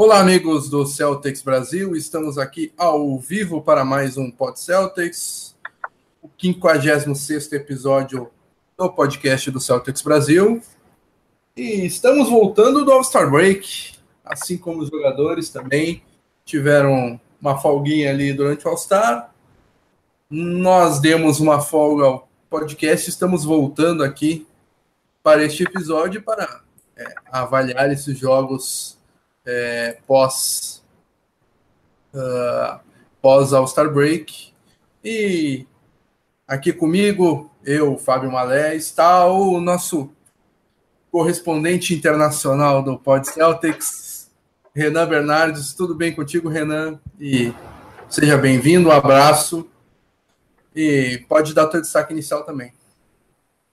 Olá, 0.00 0.20
amigos 0.20 0.70
do 0.70 0.86
Celtics 0.86 1.42
Brasil. 1.42 1.96
Estamos 1.96 2.38
aqui 2.38 2.72
ao 2.78 3.18
vivo 3.18 3.60
para 3.60 3.84
mais 3.84 4.16
um 4.16 4.30
Pod 4.30 4.56
Celtics, 4.60 5.56
o 6.22 6.30
56 6.40 7.52
episódio 7.52 8.30
do 8.76 8.92
podcast 8.92 9.50
do 9.50 9.58
Celtics 9.58 10.00
Brasil. 10.00 10.62
E 11.56 11.84
estamos 11.84 12.30
voltando 12.30 12.84
do 12.84 12.92
All-Star 12.92 13.28
Break, 13.28 13.96
assim 14.24 14.56
como 14.56 14.82
os 14.82 14.88
jogadores 14.88 15.50
também 15.50 16.00
tiveram 16.44 17.20
uma 17.40 17.58
folguinha 17.58 18.10
ali 18.10 18.32
durante 18.32 18.68
o 18.68 18.70
All-Star. 18.70 19.34
Nós 20.30 21.00
demos 21.00 21.40
uma 21.40 21.60
folga 21.60 22.04
ao 22.04 22.28
podcast, 22.48 23.10
estamos 23.10 23.44
voltando 23.44 24.04
aqui 24.04 24.46
para 25.24 25.42
este 25.42 25.64
episódio 25.64 26.22
para 26.22 26.60
é, 26.96 27.04
avaliar 27.32 27.90
esses 27.90 28.16
jogos 28.16 28.96
é, 29.48 29.96
pós 30.06 30.84
uh, 32.12 32.78
pós 33.22 33.54
All 33.54 33.66
Star 33.66 33.90
Break. 33.90 34.52
E 35.02 35.66
aqui 36.46 36.70
comigo 36.70 37.50
eu 37.64 37.96
Fábio 37.96 38.30
Malé 38.30 38.76
está 38.76 39.26
o 39.26 39.58
nosso 39.58 40.10
correspondente 41.10 41.94
internacional 41.94 42.82
do 42.82 42.98
Pod 42.98 43.26
Celtics 43.26 44.30
Renan 44.74 45.08
Bernardes. 45.08 45.72
Tudo 45.72 45.94
bem 45.94 46.14
contigo 46.14 46.50
Renan? 46.50 47.00
E 47.18 47.54
seja 48.06 48.36
bem-vindo 48.36 48.90
um 48.90 48.92
abraço. 48.92 49.66
E 50.76 51.24
pode 51.26 51.54
dar 51.54 51.68
teu 51.68 51.80
destaque 51.80 52.12
inicial 52.12 52.44
também. 52.44 52.74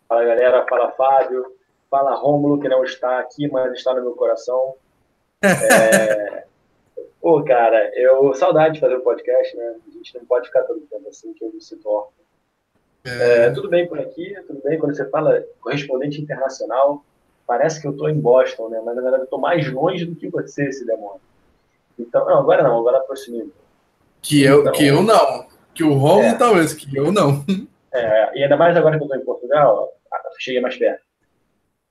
Fala 0.08 0.24
galera. 0.24 0.66
Fala 0.70 0.92
Fábio. 0.92 1.46
Fala 1.92 2.16
Rômulo 2.16 2.62
que 2.62 2.70
não 2.70 2.84
está 2.84 3.20
aqui 3.20 3.50
mas 3.52 3.74
está 3.74 3.94
no 3.94 4.02
meu 4.02 4.14
coração 4.14 4.76
é... 5.46 6.46
Pô, 7.22 7.44
cara, 7.44 7.92
eu 7.96 8.34
saudade 8.36 8.76
de 8.76 8.80
fazer 8.80 8.96
o 8.96 9.00
um 9.00 9.04
podcast, 9.04 9.58
né? 9.58 9.76
A 9.88 9.92
gente 9.92 10.16
não 10.16 10.26
pode 10.26 10.48
ficar 10.48 10.62
todo 10.64 10.80
tempo 10.82 11.10
assim 11.10 11.34
que 11.34 11.44
eu 11.44 11.52
me 11.52 11.60
sinto 11.60 11.90
órfão. 11.90 12.14
É... 13.04 13.46
É, 13.46 13.50
tudo 13.52 13.70
bem 13.70 13.88
por 13.88 14.00
aqui, 14.00 14.36
tudo 14.46 14.62
bem. 14.64 14.78
Quando 14.78 14.96
você 14.96 15.10
fala 15.10 15.44
correspondente 15.60 16.22
internacional, 16.22 17.04
parece 17.48 17.82
que 17.82 17.88
eu 17.88 17.92
estou 17.92 18.10
em 18.10 18.20
Boston, 18.20 18.70
né? 18.70 18.82
Mas 18.86 18.96
na 18.96 19.02
verdade 19.02 19.22
eu 19.22 19.26
estou 19.26 19.40
mais 19.40 19.72
longe 19.72 20.06
do 20.06 20.16
que 20.16 20.30
você, 20.30 20.66
esse 20.66 20.86
demônio. 20.86 21.22
Então, 21.98 22.26
não, 22.26 22.40
agora 22.40 22.64
não, 22.64 22.78
agora 22.78 22.98
aproximei. 22.98 23.50
Que 24.22 24.44
eu, 24.44 24.62
então, 24.62 24.74
que 24.74 24.86
eu 24.86 25.02
não. 25.02 25.46
Que 25.74 25.84
o 25.84 25.94
Romulo 25.94 26.26
é, 26.26 26.36
talvez, 26.36 26.74
que 26.74 26.96
eu 26.96 27.12
não. 27.12 27.44
É, 27.94 28.38
e 28.38 28.44
ainda 28.44 28.58
mais 28.58 28.76
agora 28.76 28.98
que 28.98 29.04
eu 29.04 29.06
estou 29.06 29.22
em 29.22 29.26
Portugal, 29.26 29.94
cheguei 30.40 30.62
mais 30.62 30.76
perto. 30.78 31.05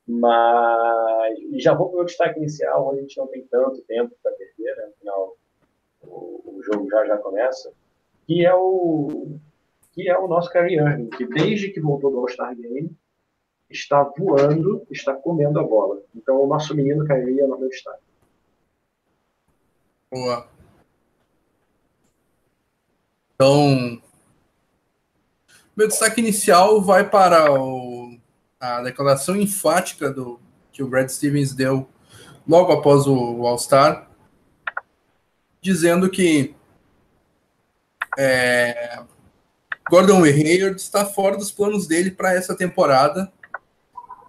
Mas 0.07 1.39
e 1.51 1.61
já 1.61 1.75
vou 1.75 1.87
para 1.87 1.95
o 1.95 1.97
meu 1.97 2.05
destaque 2.05 2.39
inicial, 2.39 2.89
onde 2.89 2.99
a 2.99 3.03
gente 3.03 3.17
não 3.17 3.27
tem 3.27 3.47
tanto 3.47 3.81
tempo 3.83 4.15
para 4.23 4.33
perder, 4.33 4.77
né? 4.77 4.91
Afinal, 4.95 5.37
o, 6.03 6.59
o, 6.59 6.63
jogo 6.63 6.89
já 6.91 7.07
já 7.07 7.17
começa, 7.17 7.73
que 8.27 8.45
é 8.45 8.55
o 8.55 9.39
que 9.93 10.09
é 10.09 10.19
o 10.19 10.29
nosso 10.29 10.51
Kyrie 10.51 11.09
que 11.17 11.27
desde 11.27 11.71
que 11.71 11.81
voltou 11.81 12.11
do 12.11 12.19
All-Star 12.19 12.55
Game 12.55 12.95
está 13.71 14.03
voando, 14.03 14.87
está 14.91 15.15
comendo 15.15 15.59
a 15.59 15.63
bola. 15.63 16.03
Então 16.15 16.43
o 16.43 16.47
nosso 16.47 16.75
menino 16.75 17.07
Kyrie 17.07 17.41
é 17.41 17.47
meu 17.47 17.69
destaque. 17.69 18.03
Boa. 20.11 20.47
Então, 23.35 24.01
meu 25.77 25.89
destaque 25.89 26.21
inicial 26.21 26.81
vai 26.81 27.09
para 27.09 27.53
o 27.53 27.84
a 28.65 28.83
declaração 28.83 29.37
enfática 29.37 30.11
do 30.11 30.41
que 30.73 30.83
o 30.83 30.89
Brad 30.89 31.09
Stevens 31.09 31.53
deu 31.53 31.89
logo 32.49 32.73
após 32.73 33.07
o 33.07 33.47
All-Star, 33.47 34.09
dizendo 35.61 36.09
que 36.09 36.55
é, 38.19 39.01
Gordon 39.91 40.25
Hayward 40.25 40.81
está 40.81 41.05
fora 41.05 41.37
dos 41.37 41.51
planos 41.51 41.87
dele 41.87 42.11
para 42.11 42.35
essa 42.35 42.55
temporada 42.55 43.31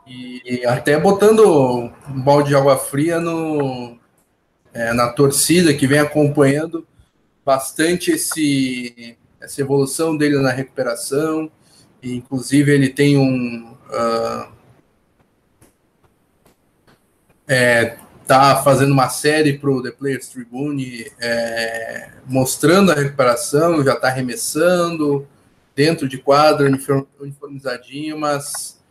e 0.07 0.63
até 0.65 0.99
botando 0.99 1.41
um 2.09 2.21
balde 2.21 2.49
de 2.49 2.55
água 2.55 2.77
fria 2.77 3.19
no, 3.19 3.97
é, 4.73 4.93
na 4.93 5.09
torcida 5.09 5.73
que 5.73 5.87
vem 5.87 5.99
acompanhando 5.99 6.85
bastante 7.43 8.11
esse, 8.11 9.17
essa 9.39 9.61
evolução 9.61 10.15
dele 10.15 10.37
na 10.39 10.51
recuperação. 10.51 11.49
E, 12.03 12.15
inclusive, 12.15 12.71
ele 12.71 12.89
tem 12.89 13.17
um, 13.17 13.74
uh, 13.89 14.51
é, 17.47 17.97
tá 18.25 18.61
fazendo 18.63 18.91
uma 18.91 19.09
série 19.09 19.57
para 19.57 19.69
o 19.69 19.81
The 19.81 19.91
Players 19.91 20.29
Tribune 20.29 21.05
é, 21.21 22.11
mostrando 22.25 22.91
a 22.91 22.95
recuperação, 22.95 23.83
já 23.83 23.93
está 23.93 24.07
arremessando 24.07 25.27
dentro 25.75 26.07
de 26.07 26.17
quadro, 26.17 26.67
uniformizadinho, 27.19 28.17
mas 28.17 28.81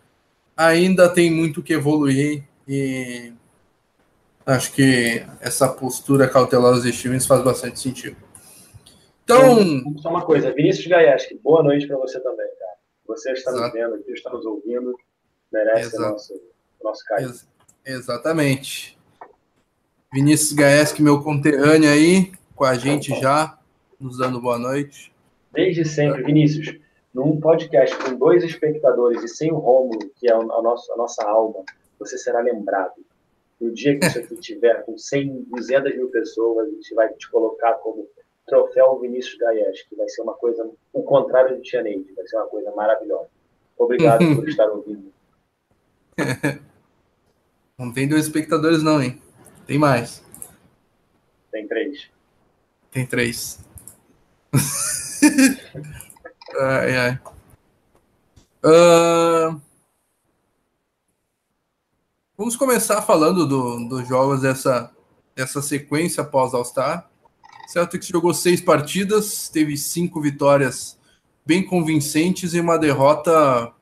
ainda 0.57 1.09
tem 1.09 1.31
muito 1.31 1.63
que 1.63 1.73
evoluir 1.73 2.45
e 2.69 3.33
acho 4.47 4.73
que 4.73 5.25
essa 5.41 5.69
postura 5.69 6.29
cautelosa 6.29 6.83
de 6.83 6.93
Stevens 6.93 7.27
faz 7.27 7.43
bastante 7.43 7.81
sentido. 7.81 8.17
Então, 9.25 9.83
só 9.99 10.11
uma 10.11 10.23
coisa, 10.23 10.53
Vinícius 10.53 10.87
Gaieski, 10.87 11.41
boa 11.43 11.63
noite 11.63 11.87
para 11.87 11.97
você 11.97 12.21
também, 12.21 12.47
cara. 12.59 12.64
Você 13.07 13.33
está 13.33 13.51
Exato. 13.51 13.67
nos 13.67 13.73
vendo 13.73 13.95
aqui, 13.97 14.13
está 14.13 14.31
nos 14.31 14.47
ouvindo, 14.47 14.99
merece 15.53 15.97
o 15.97 16.01
nosso, 16.01 16.41
nosso 16.83 17.05
carinho. 17.05 17.31
Ex 17.31 17.47
exatamente. 17.85 18.99
Vinícius 20.13 20.53
Gaeski, 20.53 21.03
meu 21.03 21.23
conterrâneo 21.23 21.91
aí, 21.91 22.33
com 22.55 22.65
a 22.65 22.75
gente 22.75 23.19
já, 23.21 23.59
nos 24.01 24.19
dando 24.19 24.41
boa 24.41 24.59
noite. 24.59 25.13
Desde 25.53 25.85
sempre, 25.85 26.23
Vinícius, 26.23 26.79
num 27.13 27.41
podcast 27.41 27.97
com 27.99 28.17
dois 28.17 28.43
espectadores 28.43 29.23
e 29.23 29.29
sem 29.29 29.53
o 29.53 29.57
Rômulo, 29.57 30.11
que 30.17 30.29
é 30.29 30.33
a, 30.33 30.39
nosso, 30.39 30.93
a 30.93 30.97
nossa 30.97 31.25
alma, 31.25 31.65
você 31.99 32.19
será 32.19 32.41
lembrado. 32.41 32.95
No 33.61 33.73
dia 33.73 33.99
que 33.99 34.09
você 34.09 34.23
tiver 34.37 34.85
com 34.85 34.99
100, 34.99 35.47
200 35.49 35.97
mil 35.97 36.09
pessoas, 36.11 36.69
a 36.69 36.71
gente 36.71 36.95
vai 36.95 37.09
te 37.13 37.31
colocar 37.31 37.75
como 37.75 38.09
troféu 38.47 39.01
Vinícius 39.01 39.37
Gaes, 39.39 39.83
que 39.83 39.97
vai 39.97 40.09
ser 40.09 40.23
uma 40.23 40.35
coisa, 40.35 40.71
o 40.93 41.03
contrário 41.03 41.57
do 41.57 41.63
Tianeide, 41.63 42.13
vai 42.15 42.25
ser 42.27 42.37
uma 42.37 42.47
coisa 42.47 42.71
maravilhosa. 42.73 43.29
Obrigado 43.77 44.25
por 44.37 44.49
estar 44.49 44.71
ouvindo. 44.71 45.13
Não 47.79 47.93
tem 47.93 48.09
dois 48.09 48.27
espectadores, 48.27 48.85
não, 48.85 49.03
hein? 49.03 49.21
Tem 49.67 49.77
mais. 49.77 50.23
Tem 51.51 51.67
três. 51.67 52.09
Tem 52.93 53.05
três. 53.05 53.59
ai, 56.61 56.97
ai. 56.97 57.21
Uh... 58.65 59.61
Vamos 62.37 62.57
começar 62.57 63.01
falando 63.03 63.47
do, 63.47 63.89
dos 63.89 64.09
jogos 64.09 64.43
dessa, 64.43 64.93
dessa 65.35 65.61
sequência 65.61 66.25
pós 66.25 66.55
All-Star. 66.55 67.11
Celtics 67.67 68.07
jogou 68.07 68.35
seis 68.35 68.61
partidas, 68.61 69.49
teve 69.49 69.77
cinco 69.77 70.21
vitórias 70.21 70.99
bem 71.45 71.65
convincentes 71.65 72.55
e 72.55 72.61
uma 72.61 72.79
derrota 72.79 73.73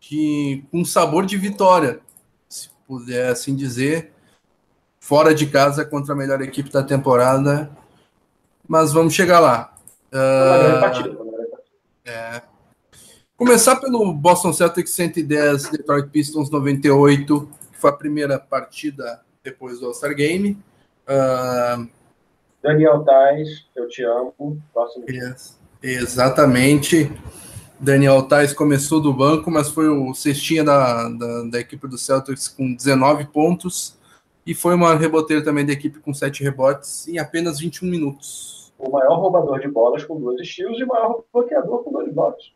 que 0.00 0.64
com 0.70 0.84
sabor 0.84 1.24
de 1.24 1.36
vitória, 1.36 2.00
se 2.48 2.68
puder 2.86 3.30
assim 3.30 3.54
dizer, 3.54 4.12
fora 5.00 5.34
de 5.34 5.46
casa 5.46 5.84
contra 5.84 6.12
a 6.12 6.16
melhor 6.16 6.40
equipe 6.42 6.70
da 6.70 6.82
temporada. 6.82 7.70
Mas 8.66 8.92
vamos 8.92 9.14
chegar 9.14 9.40
lá. 9.40 9.74
Uh, 10.12 11.32
é. 12.04 12.42
Começar 13.36 13.76
pelo 13.76 14.12
Boston 14.12 14.52
Celtics 14.52 14.92
110, 14.92 15.70
Detroit 15.70 16.08
Pistons 16.10 16.50
98, 16.50 17.48
que 17.72 17.78
foi 17.80 17.90
a 17.90 17.94
primeira 17.94 18.38
partida 18.38 19.20
depois 19.42 19.80
do 19.80 19.86
All-Star 19.86 20.14
Game. 20.14 20.56
Uh, 21.08 21.88
Daniel 22.62 23.02
Tais, 23.02 23.66
eu 23.74 23.88
te 23.88 24.04
amo. 24.04 24.62
Próximo. 24.72 25.04
Yes. 25.08 25.58
Exatamente. 25.82 27.10
Daniel 27.80 28.22
Tais 28.22 28.52
começou 28.52 29.00
do 29.00 29.12
banco, 29.12 29.50
mas 29.50 29.68
foi 29.68 29.88
o 29.88 30.14
cestinha 30.14 30.62
da, 30.62 31.08
da, 31.08 31.42
da, 31.50 31.58
equipe 31.58 31.88
do 31.88 31.98
Celtics 31.98 32.46
com 32.46 32.72
19 32.72 33.24
pontos. 33.26 33.98
E 34.46 34.54
foi 34.54 34.74
uma 34.74 34.94
reboteira 34.94 35.42
também 35.42 35.66
da 35.66 35.72
equipe 35.72 35.98
com 35.98 36.14
7 36.14 36.44
rebotes 36.44 37.08
em 37.08 37.18
apenas 37.18 37.58
21 37.58 37.88
minutos. 37.88 38.72
O 38.78 38.90
maior 38.90 39.16
roubador 39.16 39.60
de 39.60 39.68
bolas 39.68 40.04
com 40.04 40.20
dois 40.20 40.40
estilos 40.40 40.78
e 40.78 40.84
o 40.84 40.88
maior 40.88 41.22
bloqueador 41.32 41.82
com 41.82 41.92
dois 41.92 42.12
botes. 42.12 42.52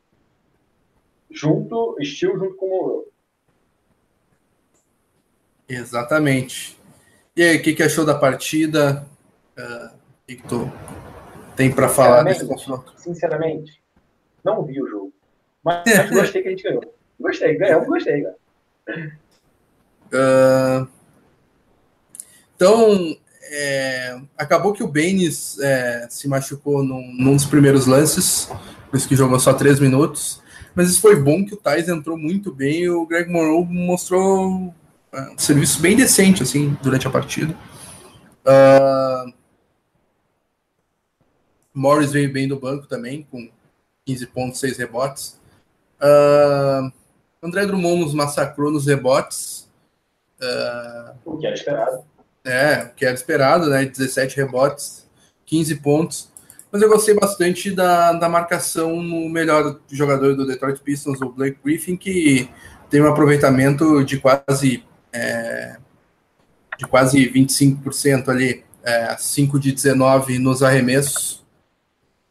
Junto, 1.30 1.96
estilo 2.00 2.38
junto 2.38 2.54
com 2.54 2.66
o. 2.66 3.08
Exatamente. 5.68 6.78
E 7.36 7.42
aí, 7.42 7.56
o 7.56 7.62
que, 7.62 7.74
que 7.74 7.82
achou 7.82 8.04
da 8.04 8.14
partida? 8.14 9.06
Uh, 9.58 9.96
que, 10.26 10.36
tu 10.36 10.70
tem 11.54 11.72
para 11.72 11.88
falar 11.88 12.22
desse 12.22 12.46
confronto? 12.46 12.92
Sinceramente, 12.96 13.82
não 14.44 14.64
vi 14.64 14.82
o 14.82 14.88
jogo. 14.88 15.12
Mas, 15.64 15.82
mas 15.86 16.10
gostei 16.10 16.42
que 16.42 16.48
a 16.48 16.50
gente 16.50 16.62
ganhou. 16.62 16.94
Gostei, 17.18 17.56
ganhamos, 17.56 17.88
gostei, 17.88 18.22
cara. 18.22 18.36
Uh, 20.12 20.88
então, 22.54 23.16
é, 23.50 24.20
acabou 24.36 24.72
que 24.72 24.82
o 24.82 24.88
Baines 24.88 25.58
é, 25.60 26.06
se 26.10 26.28
machucou 26.28 26.82
num, 26.82 27.12
num, 27.14 27.34
dos 27.34 27.44
primeiros 27.44 27.86
lances, 27.86 28.50
por 28.90 28.96
isso 28.96 29.08
que 29.08 29.16
jogou 29.16 29.38
só 29.38 29.52
três 29.54 29.80
minutos. 29.80 30.42
Mas 30.74 30.90
isso 30.90 31.00
foi 31.00 31.16
bom 31.16 31.44
que 31.44 31.54
o 31.54 31.56
Thais 31.56 31.88
entrou 31.88 32.18
muito 32.18 32.52
bem 32.52 32.82
e 32.82 32.90
o 32.90 33.06
Greg 33.06 33.30
Monroe 33.30 33.64
mostrou 33.64 34.74
é, 35.12 35.20
um 35.30 35.38
serviço 35.38 35.80
bem 35.80 35.96
decente 35.96 36.42
assim 36.42 36.76
durante 36.82 37.06
a 37.06 37.10
partida. 37.10 37.56
Uh, 38.44 39.32
Morris 41.78 42.12
veio 42.12 42.32
bem 42.32 42.48
do 42.48 42.58
banco 42.58 42.86
também, 42.86 43.26
com 43.30 43.48
15 44.04 44.26
pontos, 44.28 44.60
6 44.60 44.78
rebotes. 44.78 45.40
Uh, 46.00 46.90
André 47.42 47.66
Drummond 47.66 48.00
nos 48.00 48.14
massacrou 48.14 48.70
nos 48.70 48.86
rebotes. 48.86 49.68
Uh, 50.40 51.14
o 51.24 51.38
que 51.38 51.46
era 51.46 51.54
esperado. 51.54 52.04
É, 52.44 52.84
o 52.84 52.94
que 52.94 53.04
era 53.04 53.14
esperado, 53.14 53.68
né? 53.68 53.84
17 53.84 54.36
rebotes, 54.36 55.06
15 55.44 55.74
pontos. 55.76 56.28
Mas 56.70 56.82
eu 56.82 56.88
gostei 56.88 57.14
bastante 57.14 57.70
da, 57.70 58.12
da 58.12 58.28
marcação 58.28 59.02
no 59.02 59.28
melhor 59.28 59.80
jogador 59.90 60.36
do 60.36 60.46
Detroit 60.46 60.80
Pistons, 60.80 61.20
o 61.20 61.30
Blake 61.30 61.58
Griffin, 61.64 61.96
que 61.96 62.50
tem 62.90 63.02
um 63.02 63.08
aproveitamento 63.08 64.04
de 64.04 64.18
quase 64.18 64.84
é, 65.12 65.76
de 66.78 66.86
quase 66.86 67.30
25% 67.30 68.28
ali, 68.28 68.64
é, 68.84 69.16
5 69.16 69.58
de 69.58 69.72
19 69.72 70.38
nos 70.38 70.62
arremessos. 70.62 71.45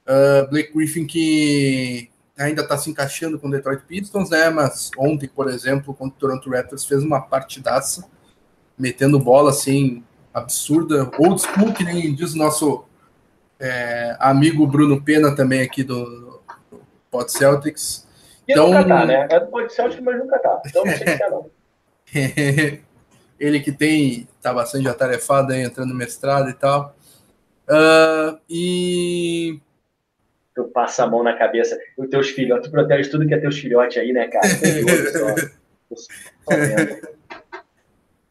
Uh, 0.08 0.48
Blake 0.50 0.72
Griffin 0.74 1.06
que 1.06 2.10
ainda 2.38 2.62
está 2.62 2.78
se 2.78 2.90
encaixando 2.90 3.40
com 3.40 3.48
o 3.48 3.52
Detroit 3.52 3.82
Pistons, 3.88 4.30
né? 4.30 4.50
Mas 4.50 4.92
ontem, 4.98 5.28
por 5.28 5.50
exemplo, 5.50 5.94
contra 5.94 6.16
o 6.16 6.20
Toronto 6.20 6.50
Raptors, 6.50 6.86
fez 6.86 7.02
uma 7.04 7.22
partidaça, 7.22 8.06
metendo 8.78 9.20
bola 9.20 9.50
assim, 9.52 10.04
absurda. 10.34 11.10
Old 11.18 11.42
school, 11.42 11.74
que 11.74 11.84
nem 11.84 12.14
diz 12.14 12.34
o 12.34 12.38
nosso 12.38 12.86
é, 13.60 14.16
amigo 14.20 14.68
Bruno 14.68 15.02
Pena 15.02 15.36
também 15.36 15.62
aqui 15.62 15.84
do, 15.84 16.42
do 16.70 16.82
Pod 17.10 17.32
Celtics. 17.32 18.06
E 18.48 18.52
então, 18.52 18.68
nunca 18.68 18.86
tá, 18.86 19.06
né? 19.06 19.28
É 19.30 19.40
do 19.40 19.48
Pod 19.48 19.74
Celtics, 19.74 20.04
mas 20.04 20.20
nunca 20.20 20.38
tá. 20.40 20.62
Então 20.66 20.84
não 20.86 20.98
sei 20.98 21.08
se 21.08 21.30
não. 21.30 21.50
Ele 23.38 23.60
que 23.60 23.72
tem, 23.72 24.28
tá 24.42 24.54
bastante 24.54 24.88
atarefado 24.88 25.52
aí, 25.52 25.62
entrando 25.62 25.90
no 25.90 25.96
mestrado 25.96 26.50
e 26.50 26.54
tal. 26.54 26.96
Uh, 27.68 28.40
e 28.50 29.60
tu 30.56 30.64
passa 30.64 31.04
a 31.04 31.08
mão 31.08 31.22
na 31.22 31.34
cabeça 31.34 31.78
dos 31.98 32.10
teus 32.10 32.30
filhotes, 32.30 32.70
tu 32.70 32.72
protege 32.72 33.10
tudo 33.10 33.28
que 33.28 33.34
é 33.34 33.38
teus 33.38 33.60
filhotes 33.60 33.98
aí, 33.98 34.14
né, 34.14 34.28
cara? 34.28 34.48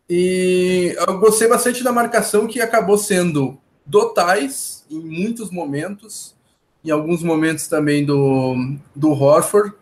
e 0.08 0.96
eu 1.06 1.18
gostei 1.18 1.46
bastante 1.46 1.84
da 1.84 1.92
marcação 1.92 2.46
que 2.46 2.60
acabou 2.60 2.96
sendo 2.96 3.58
do 3.84 4.08
Tais 4.14 4.86
em 4.90 4.98
muitos 4.98 5.50
momentos, 5.50 6.34
em 6.82 6.90
alguns 6.90 7.22
momentos 7.22 7.68
também 7.68 8.04
do, 8.04 8.76
do 8.96 9.10
Horford, 9.10 9.74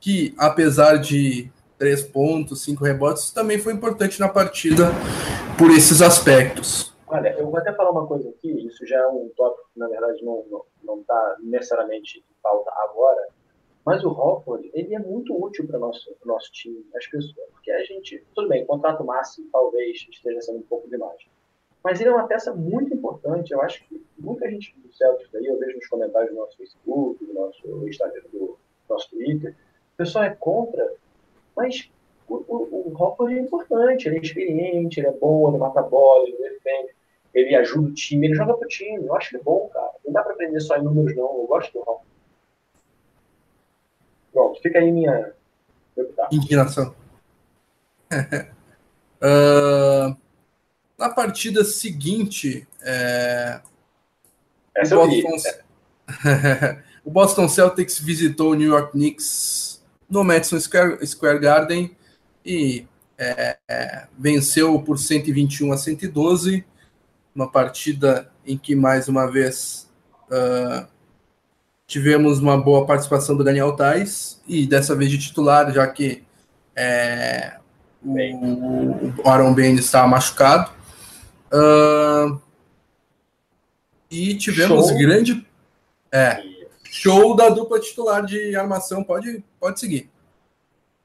que 0.00 0.32
apesar 0.38 0.96
de 0.96 1.50
três 1.76 2.02
pontos, 2.02 2.62
cinco 2.62 2.84
rebotes, 2.84 3.30
também 3.30 3.58
foi 3.58 3.72
importante 3.72 4.20
na 4.20 4.28
partida 4.28 4.92
por 5.56 5.70
esses 5.70 6.00
aspectos. 6.00 6.92
Olha, 7.10 7.34
eu 7.38 7.46
vou 7.46 7.56
até 7.58 7.72
falar 7.72 7.90
uma 7.90 8.06
coisa 8.06 8.28
aqui, 8.28 8.50
isso 8.66 8.86
já 8.86 8.98
é 8.98 9.06
um 9.06 9.30
tópico 9.34 9.70
que, 9.72 9.78
na 9.78 9.88
verdade, 9.88 10.22
não 10.22 11.00
está 11.00 11.36
necessariamente 11.40 12.18
em 12.18 12.42
pauta 12.42 12.70
agora, 12.76 13.28
mas 13.82 14.04
o 14.04 14.10
Hofford, 14.10 14.70
ele 14.74 14.94
é 14.94 14.98
muito 14.98 15.34
útil 15.34 15.66
para 15.66 15.78
o 15.78 15.80
nosso, 15.80 16.14
nosso 16.22 16.52
time, 16.52 16.84
as 16.94 17.06
pessoas, 17.06 17.48
porque 17.52 17.70
a 17.70 17.82
gente, 17.84 18.22
tudo 18.34 18.48
bem, 18.48 18.66
contrato 18.66 19.02
máximo 19.04 19.48
talvez 19.50 20.06
esteja 20.10 20.42
sendo 20.42 20.58
um 20.58 20.62
pouco 20.62 20.86
demais, 20.90 21.16
mas 21.82 21.98
ele 21.98 22.10
é 22.10 22.12
uma 22.12 22.28
peça 22.28 22.54
muito 22.54 22.92
importante, 22.92 23.52
eu 23.52 23.62
acho 23.62 23.82
que 23.88 24.04
muita 24.18 24.50
gente 24.50 24.78
do 24.78 24.92
Celtics 24.92 25.34
aí, 25.34 25.46
eu 25.46 25.58
vejo 25.58 25.76
nos 25.76 25.86
comentários 25.86 26.30
do 26.30 26.36
nosso 26.36 26.58
Facebook, 26.58 27.24
do 27.24 27.32
nosso 27.32 27.88
Instagram, 27.88 28.22
do 28.30 28.58
nosso 28.86 29.08
Twitter, 29.08 29.56
o 29.94 29.96
pessoal 29.96 30.24
é 30.24 30.34
contra, 30.34 30.92
mas 31.56 31.90
o, 32.28 32.34
o, 32.34 32.88
o 32.90 33.02
Hofford 33.02 33.34
é 33.34 33.40
importante, 33.40 34.08
ele 34.08 34.18
é 34.18 34.20
experiente, 34.20 35.00
ele 35.00 35.06
é 35.06 35.12
bom, 35.12 35.48
ele 35.48 35.56
mata 35.56 35.80
bola, 35.80 36.28
ele 36.28 36.36
defende 36.36 36.97
ele 37.34 37.54
ajuda 37.54 37.88
o 37.88 37.94
time, 37.94 38.26
ele 38.26 38.34
joga 38.34 38.54
pro 38.54 38.68
time. 38.68 39.04
Eu 39.04 39.14
acho 39.14 39.34
ele 39.34 39.42
bom, 39.42 39.68
cara. 39.72 39.90
Não 40.04 40.12
dá 40.12 40.22
pra 40.22 40.32
aprender 40.32 40.60
só 40.60 40.76
em 40.76 40.82
números, 40.82 41.16
não. 41.16 41.40
Eu 41.40 41.46
gosto 41.46 41.72
do 41.72 41.80
Ron. 41.80 42.00
Pronto, 44.32 44.60
fica 44.60 44.78
aí 44.78 44.90
minha. 44.90 45.32
Indignação. 46.30 46.94
uh, 49.22 50.16
na 50.98 51.10
partida 51.10 51.64
seguinte, 51.64 52.66
é... 52.82 53.60
O, 54.76 54.88
Boston... 54.88 55.58
o 57.04 57.10
Boston 57.10 57.48
Celtics 57.48 57.98
visitou 57.98 58.52
o 58.52 58.54
New 58.54 58.68
York 58.68 58.92
Knicks 58.92 59.84
no 60.08 60.22
Madison 60.22 60.58
Square, 60.60 61.04
Square 61.04 61.40
Garden 61.40 61.96
e 62.44 62.86
é, 63.18 63.58
é, 63.68 64.06
venceu 64.16 64.80
por 64.80 64.98
121 64.98 65.72
a 65.72 65.76
112 65.76 66.64
uma 67.38 67.48
partida 67.48 68.28
em 68.44 68.58
que, 68.58 68.74
mais 68.74 69.06
uma 69.06 69.30
vez, 69.30 69.88
uh, 70.28 70.84
tivemos 71.86 72.40
uma 72.40 72.60
boa 72.60 72.84
participação 72.84 73.36
do 73.36 73.44
Daniel 73.44 73.76
Tais, 73.76 74.42
e 74.44 74.66
dessa 74.66 74.96
vez 74.96 75.08
de 75.08 75.18
titular, 75.18 75.72
já 75.72 75.86
que 75.86 76.24
é, 76.74 77.58
o, 78.04 79.22
o 79.22 79.28
Aaron 79.28 79.54
Bain 79.54 79.76
estava 79.76 80.08
machucado. 80.08 80.72
Uh, 81.52 82.40
e 84.10 84.34
tivemos 84.34 84.88
show. 84.88 84.98
grande 84.98 85.46
é, 86.10 86.42
show 86.82 87.36
da 87.36 87.50
dupla 87.50 87.78
titular 87.78 88.26
de 88.26 88.56
armação. 88.56 89.04
Pode, 89.04 89.44
pode 89.60 89.78
seguir. 89.78 90.10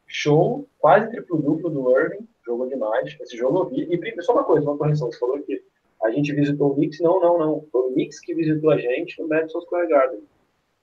Show, 0.07 0.67
quase 0.79 1.11
triplo-duplo 1.11 1.69
do 1.69 1.95
Irving, 1.95 2.27
jogou 2.43 2.67
demais. 2.67 3.15
Esse 3.21 3.37
jogo 3.37 3.59
eu 3.59 3.69
vi. 3.69 3.87
E 3.91 4.21
só 4.23 4.33
uma 4.33 4.43
coisa, 4.43 4.67
uma 4.67 4.77
correção: 4.77 5.11
você 5.11 5.19
falou 5.19 5.39
que 5.39 5.63
a 6.03 6.11
gente 6.11 6.33
visitou 6.33 6.71
o 6.71 6.75
Knicks, 6.75 6.99
não, 6.99 7.19
não, 7.19 7.37
não. 7.37 7.67
Foi 7.71 7.81
o 7.81 7.93
Knicks 7.93 8.19
que 8.19 8.35
visitou 8.35 8.71
a 8.71 8.77
gente 8.77 9.19
no 9.21 9.27
Madison 9.27 9.61
Square 9.61 9.87
Garden. 9.87 10.21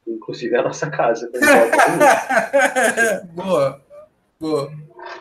Inclusive 0.07 0.57
a 0.57 0.63
nossa 0.63 0.91
casa. 0.91 1.31
boa, 3.35 3.83
boa. 4.41 4.73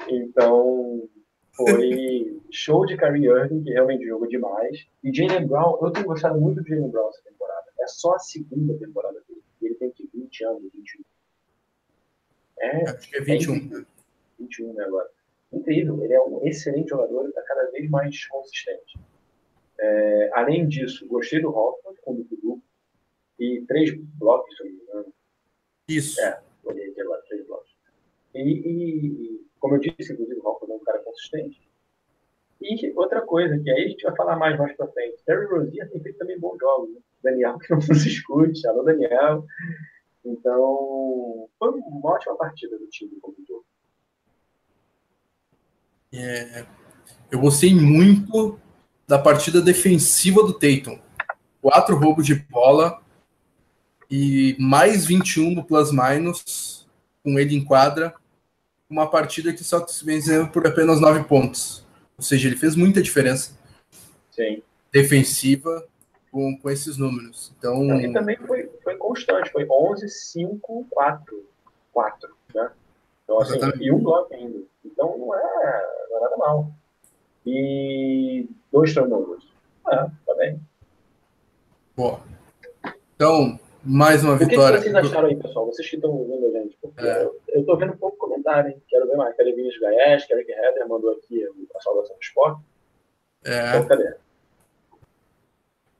Então, 0.07 1.07
foi 1.55 2.39
show 2.49 2.85
de 2.85 2.97
Kyrie 2.97 3.27
Irving, 3.27 3.63
que 3.63 3.71
realmente 3.71 4.07
jogou 4.07 4.27
demais. 4.27 4.87
E 5.03 5.13
Jalen 5.13 5.47
Brown, 5.47 5.77
eu 5.81 5.91
tenho 5.91 6.05
gostado 6.05 6.39
muito 6.39 6.61
do 6.61 6.67
Jalen 6.67 6.89
Brown 6.89 7.09
essa 7.09 7.21
temporada. 7.23 7.65
É 7.81 7.87
só 7.87 8.15
a 8.15 8.19
segunda 8.19 8.77
temporada 8.77 9.21
dele. 9.27 9.43
Ele 9.61 9.75
tem 9.75 9.91
que 9.91 10.09
20 10.13 10.43
anos, 10.45 10.63
21. 10.73 11.03
É, 12.59 12.89
Acho 12.89 13.09
que 13.09 13.17
é 13.17 13.21
21. 13.21 13.55
É 13.55 13.85
21, 14.39 14.73
né, 14.73 14.83
agora. 14.85 15.09
Incrível. 15.51 16.03
Ele 16.03 16.13
é 16.13 16.21
um 16.21 16.47
excelente 16.47 16.89
jogador 16.89 17.25
e 17.25 17.29
está 17.29 17.41
cada 17.41 17.69
vez 17.71 17.89
mais 17.89 18.25
consistente. 18.27 18.97
É, 19.81 20.29
além 20.33 20.67
disso, 20.67 21.07
gostei 21.07 21.41
do 21.41 21.49
Hoffman 21.49 21.95
como 22.03 22.23
duplo 22.25 22.61
e 23.39 23.63
três 23.67 23.93
blocos, 24.17 24.55
se 24.57 24.63
não 24.63 24.71
me 24.71 24.77
engano. 24.77 25.13
Isso. 25.87 26.19
É, 26.21 26.41
olhei 26.65 26.89
aqui 26.89 27.01
agora, 27.01 27.21
três 27.27 27.47
blocos. 27.47 27.71
E, 28.35 28.41
e, 28.41 29.45
como 29.59 29.75
eu 29.75 29.79
disse, 29.79 30.11
inclusive, 30.11 30.39
o 30.39 30.47
Hoffman 30.47 30.75
é 30.75 30.81
um 30.81 30.83
cara 30.83 30.99
consistente. 30.99 31.69
E 32.61 32.91
outra 32.93 33.21
coisa, 33.21 33.57
que 33.57 33.69
aí 33.69 33.85
a 33.85 33.87
gente 33.87 34.03
vai 34.03 34.15
falar 34.17 34.35
mais 34.35 34.59
mais 34.59 34.75
pra 34.75 34.87
frente. 34.87 35.23
Terry 35.25 35.45
Rozier 35.45 35.89
tem 35.89 36.01
feito 36.01 36.19
também 36.19 36.37
bons 36.37 36.57
jogos. 36.59 36.93
Né? 36.93 36.99
Daniel, 37.23 37.57
que 37.57 37.71
não 37.71 37.79
se 37.81 38.09
escute, 38.09 38.67
alô 38.67 38.83
Daniel. 38.83 39.45
Então, 40.25 41.49
foi 41.57 41.69
uma 41.69 42.11
ótima 42.11 42.35
partida 42.35 42.77
do 42.77 42.87
time 42.87 43.17
como 43.21 43.37
todo. 43.47 43.65
É, 46.11 46.65
eu 47.31 47.39
gostei 47.39 47.73
muito 47.73 48.59
da 49.09 49.17
partida 49.17 49.59
defensiva 49.59 50.43
do 50.43 50.53
Tatum. 50.53 50.99
Quatro 51.59 51.97
roubos 51.97 52.27
de 52.27 52.35
bola 52.35 53.01
e 54.09 54.55
mais 54.59 55.03
21 55.03 55.55
no 55.55 55.63
plus-minus, 55.63 56.87
com 57.23 57.39
ele 57.39 57.55
em 57.55 57.65
quadra. 57.65 58.13
Uma 58.87 59.09
partida 59.09 59.51
que 59.51 59.63
só 59.63 59.85
se 59.87 60.05
venceu 60.05 60.47
por 60.49 60.67
apenas 60.67 61.01
nove 61.01 61.23
pontos. 61.23 61.83
Ou 62.15 62.23
seja, 62.23 62.47
ele 62.47 62.55
fez 62.55 62.75
muita 62.75 63.01
diferença 63.01 63.57
Sim. 64.29 64.61
defensiva 64.91 65.83
com, 66.31 66.55
com 66.55 66.69
esses 66.69 66.95
números. 66.95 67.51
Então, 67.57 67.99
e 67.99 68.13
também 68.13 68.37
foi, 68.37 68.69
foi 68.83 68.95
constante, 68.95 69.51
foi 69.51 69.65
11, 69.67 70.07
5, 70.07 70.85
4. 70.87 71.45
4, 71.91 72.29
né? 72.53 72.71
Então, 73.23 73.41
assim, 73.41 73.57
e 73.79 73.91
um 73.91 74.03
bloco 74.03 74.31
ainda. 74.35 74.59
Então 74.85 75.17
não 75.17 75.33
é, 75.33 75.87
não 76.11 76.17
é 76.17 76.21
nada 76.21 76.37
mal. 76.37 76.71
E 77.45 78.47
dois 78.71 78.93
turnovers. 78.93 79.43
Ah, 79.85 80.09
tá 80.25 80.35
bem. 80.35 80.59
Boa. 81.95 82.21
Então, 83.15 83.59
mais 83.83 84.23
uma 84.23 84.37
vitória. 84.37 84.79
O 84.79 84.83
que, 84.83 84.89
vocês 84.89 85.05
acharam 85.05 85.27
aí, 85.27 85.35
pessoal? 85.35 85.65
Vocês 85.65 85.89
que 85.89 85.95
estão 85.95 86.11
ouvindo 86.11 86.47
a 86.47 86.51
gente? 86.51 86.77
Porque 86.81 87.05
é. 87.05 87.23
eu, 87.23 87.41
eu 87.49 87.65
tô 87.65 87.75
vendo 87.77 87.97
pouco 87.97 88.17
comentário, 88.17 88.71
hein? 88.71 88.81
Quero 88.87 89.07
ver 89.07 89.17
mais. 89.17 89.35
Cadê 89.35 89.51
Vinícius 89.53 89.81
Gaes? 89.81 90.25
Quero 90.25 90.45
que 90.45 90.51
Heather 90.51 90.87
mandou 90.87 91.11
aqui 91.11 91.43
a 91.75 91.81
saudação 91.81 92.15
do 92.15 92.21
esporte. 92.21 92.61
É. 93.43 93.69
Então, 93.69 93.87
cadê? 93.87 94.15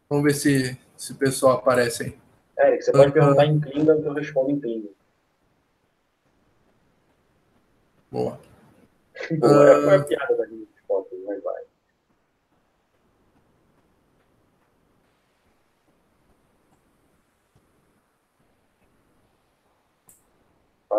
Vamos 0.10 0.24
ver 0.24 0.34
se, 0.34 0.77
se 0.98 1.12
o 1.13 1.15
pessoal 1.15 1.58
aparece 1.58 2.03
aí. 2.03 2.17
É, 2.58 2.81
você 2.81 2.91
pode 2.91 3.10
uh, 3.10 3.13
perguntar 3.13 3.46
em 3.46 3.60
Klingon 3.60 4.01
que 4.01 4.08
eu 4.08 4.13
respondo 4.13 4.51
em 4.51 4.60
Klingon. 4.60 4.89
Boa. 8.12 8.39
Boa, 9.38 9.79
uh, 9.79 9.84
foi 9.84 9.96
a 9.96 10.03
piada 10.03 10.38
da 10.38 10.48
minha 10.48 10.65
vai. 11.41 11.63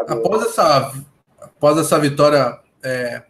Após 0.08 0.42
essa, 0.42 0.94
após 1.40 1.78
essa 1.78 1.98
vitória 1.98 2.58
é, 2.82 3.22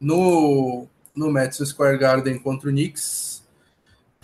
no, 0.00 0.86
no 1.14 1.30
Madison 1.30 1.66
Square 1.66 1.98
Garden 1.98 2.38
contra 2.38 2.68
o 2.68 2.72
Knicks, 2.72 3.42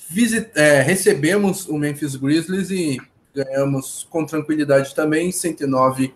visit, 0.09 0.50
é, 0.54 0.80
recebemos 0.80 1.68
o 1.68 1.76
Memphis 1.76 2.16
Grizzlies 2.16 2.71
e 2.71 3.00
ganhamos 3.35 4.06
com 4.09 4.25
tranquilidade 4.25 4.94
também, 4.94 5.33
109 5.33 6.14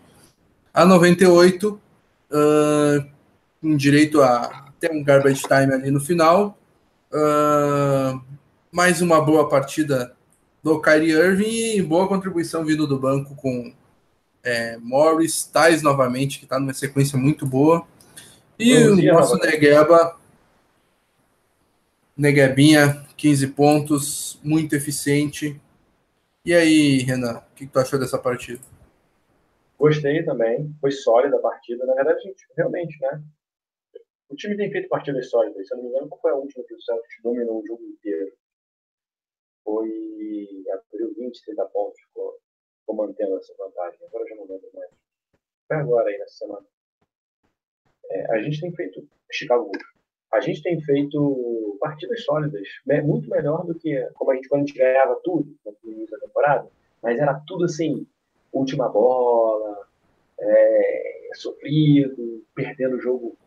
a 0.73 0.85
98, 0.85 1.81
uh, 2.31 3.76
direito 3.76 4.23
a 4.23 4.68
ter 4.78 4.90
um 4.90 5.02
garbage 5.02 5.42
time 5.42 5.75
ali 5.75 5.90
no 5.90 6.00
final. 6.00 6.58
Uh, 7.12 8.20
mais 8.70 9.00
uma 9.00 9.20
boa 9.20 9.49
partida 9.49 10.14
do 10.62 10.80
Kyrie 10.80 11.12
Irving 11.12 11.76
e 11.76 11.82
boa 11.82 12.06
contribuição 12.06 12.64
vindo 12.64 12.87
do 12.87 12.99
banco 12.99 13.35
com 13.35 13.73
é, 14.42 14.76
Morris, 14.78 15.44
Tais 15.44 15.82
novamente, 15.82 16.38
que 16.38 16.44
está 16.44 16.58
numa 16.58 16.75
sequência 16.75 17.18
muito 17.18 17.47
boa. 17.47 17.87
E 18.58 18.75
o 18.75 18.97
nosso 19.12 19.37
Negueba, 19.38 20.16
Neguebinha, 22.16 23.04
15 23.16 23.47
pontos, 23.49 24.40
muito 24.42 24.75
eficiente. 24.75 25.61
E 26.44 26.52
aí, 26.52 26.99
Renan, 26.99 27.38
o 27.38 27.54
que, 27.54 27.66
que 27.66 27.73
tu 27.73 27.78
achou 27.78 27.99
dessa 27.99 28.18
partida? 28.18 28.61
Gostei 29.78 30.25
também, 30.25 30.75
foi 30.80 30.90
sólida 30.90 31.37
a 31.37 31.40
partida. 31.40 31.87
Na 31.87 31.94
verdade, 31.94 32.23
gente, 32.23 32.44
realmente, 32.56 32.99
né? 33.00 33.23
O 34.28 34.37
time 34.37 34.56
tem 34.56 34.70
feito 34.70 34.88
partidas 34.88 35.30
sólidas. 35.30 35.66
Se 35.66 35.75
eu 35.75 35.78
não 35.78 35.85
me 35.85 35.90
engano, 35.90 36.08
qual 36.08 36.20
foi 36.20 36.30
a 36.30 36.35
última 36.35 36.64
que 36.64 36.75
o 36.75 36.80
Celtics 36.82 37.23
dominou 37.23 37.61
o 37.61 37.66
jogo 37.66 37.82
inteiro? 37.85 38.32
Foi 39.64 39.88
abriu 40.70 41.14
20, 41.14 41.44
30 41.44 41.64
pontos, 41.66 42.00
ficou, 42.00 42.38
ficou 42.80 42.97
mantendo 42.97 43.37
essa 43.38 43.54
vantagem. 43.56 43.99
Agora 44.06 44.25
eu 44.25 44.28
já 44.28 44.37
não 44.37 44.47
lembro 44.47 44.70
mais. 44.75 44.90
Foi 45.66 45.76
agora 45.76 46.11
aí 46.11 46.18
nessa 46.18 46.35
semana. 46.35 46.66
É, 48.11 48.32
a 48.32 48.42
gente 48.42 48.61
tem 48.61 48.73
feito 48.75 49.08
Chicago. 49.30 49.70
A 50.32 50.40
gente 50.40 50.62
tem 50.62 50.80
feito 50.82 51.78
partidas 51.80 52.23
sólidas, 52.25 52.68
né? 52.87 53.00
muito 53.00 53.30
melhor 53.30 53.64
do 53.64 53.75
que 53.75 53.99
como 54.14 54.30
a 54.30 54.35
gente 54.35 54.49
quando 54.49 54.62
a 54.62 54.66
gente 54.66 54.78
ganhava 54.78 55.18
tudo 55.25 55.56
no 55.64 55.92
início 55.92 56.18
da 56.18 56.26
temporada, 56.26 56.70
mas 57.02 57.18
era 57.18 57.40
tudo 57.47 57.64
assim, 57.64 58.06
última 58.52 58.90
bola, 58.90 59.88
é, 60.38 61.30
sofrido, 61.35 62.44
perdendo 62.54 62.97
o 62.97 63.00
jogo 63.00 63.38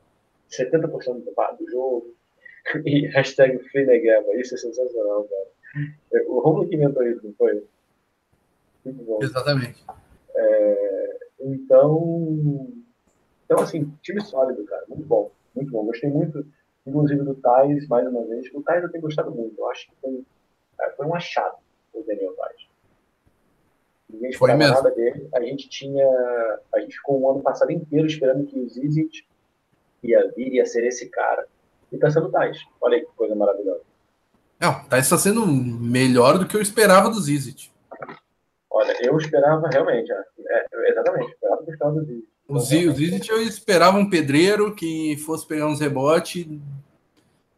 70% 0.51 1.23
do 1.57 1.71
jogo. 1.71 2.15
E 2.85 3.07
hashtag 3.07 3.57
Flinegama, 3.69 4.35
isso 4.35 4.53
é 4.53 4.57
sensacional, 4.59 5.23
cara. 5.23 6.25
O 6.27 6.39
Romulo 6.41 6.69
que 6.69 6.75
inventou 6.75 7.03
isso, 7.07 7.25
não 7.25 7.33
foi? 7.33 7.63
Muito 8.85 9.03
bom. 9.03 9.19
Exatamente. 9.19 9.83
É, 10.35 11.17
então, 11.39 12.71
então, 13.45 13.59
assim, 13.63 13.91
time 14.01 14.21
sólido, 14.21 14.63
cara. 14.65 14.85
Muito 14.87 15.05
bom. 15.05 15.31
Muito 15.55 15.71
bom. 15.71 15.85
Gostei 15.85 16.09
muito, 16.09 16.45
inclusive, 16.85 17.23
do 17.23 17.35
Thais, 17.35 17.87
mais 17.87 18.07
uma 18.07 18.23
vez. 18.25 18.47
O 18.53 18.61
Thais 18.61 18.83
eu 18.83 18.91
tenho 18.91 19.01
gostado 19.01 19.31
muito. 19.31 19.59
Eu 19.59 19.69
acho 19.69 19.89
que 19.89 19.95
foi, 20.01 20.23
é, 20.81 20.89
foi 20.91 21.05
um 21.05 21.15
achado 21.15 21.57
o 21.93 22.03
Daniel 22.03 22.33
Thais. 22.33 22.67
Ninguém 24.09 24.29
esperava 24.29 24.67
nada 24.67 24.91
dele. 24.91 25.29
A 25.33 25.41
gente 25.41 25.69
tinha. 25.69 26.07
A 26.73 26.79
gente 26.79 26.95
ficou 26.95 27.21
um 27.21 27.29
ano 27.29 27.41
passado 27.41 27.71
inteiro 27.71 28.07
esperando 28.07 28.45
que 28.45 28.59
o 28.59 28.69
Zizit 28.69 29.27
ia 30.03 30.31
vir, 30.35 30.53
ia 30.53 30.65
ser 30.65 30.83
esse 30.85 31.09
cara. 31.09 31.47
E 31.91 31.97
tá 31.97 32.09
sendo 32.09 32.27
o 32.27 32.31
Thais. 32.31 32.57
Olha 32.79 32.97
aí 32.97 33.01
que 33.01 33.11
coisa 33.15 33.35
maravilhosa. 33.35 33.81
Não, 34.59 34.81
o 34.81 34.85
Thais 34.85 35.05
está 35.05 35.17
sendo 35.17 35.45
melhor 35.45 36.37
do 36.37 36.45
que 36.45 36.55
eu 36.55 36.61
esperava 36.61 37.09
do 37.09 37.19
Zizit. 37.19 37.71
Olha, 38.69 38.95
eu 39.01 39.17
esperava 39.17 39.67
realmente, 39.67 40.11
é, 40.11 40.15
é 40.49 40.91
exatamente, 40.91 41.25
eu 41.25 41.33
esperava 41.33 41.63
que 41.65 41.77
do 41.77 42.05
Zizit. 42.05 42.27
O 42.47 42.59
Zizit 42.59 43.29
eu 43.29 43.41
esperava 43.41 43.97
um 43.97 44.09
pedreiro 44.09 44.73
que 44.75 45.17
fosse 45.17 45.47
pegar 45.47 45.67
uns 45.67 45.79
rebotes 45.79 46.45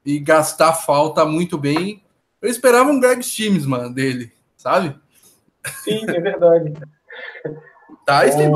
e 0.06 0.20
gastar 0.20 0.74
falta 0.74 1.26
muito 1.26 1.58
bem. 1.58 2.04
Eu 2.42 2.50
esperava 2.50 2.90
um 2.90 3.00
Greg 3.00 3.24
Stimsman 3.24 3.92
dele, 3.92 4.32
sabe? 4.58 5.00
Sim, 5.84 6.04
é 6.08 6.20
verdade. 6.20 6.74
Tais 8.06 8.36
tem, 8.36 8.52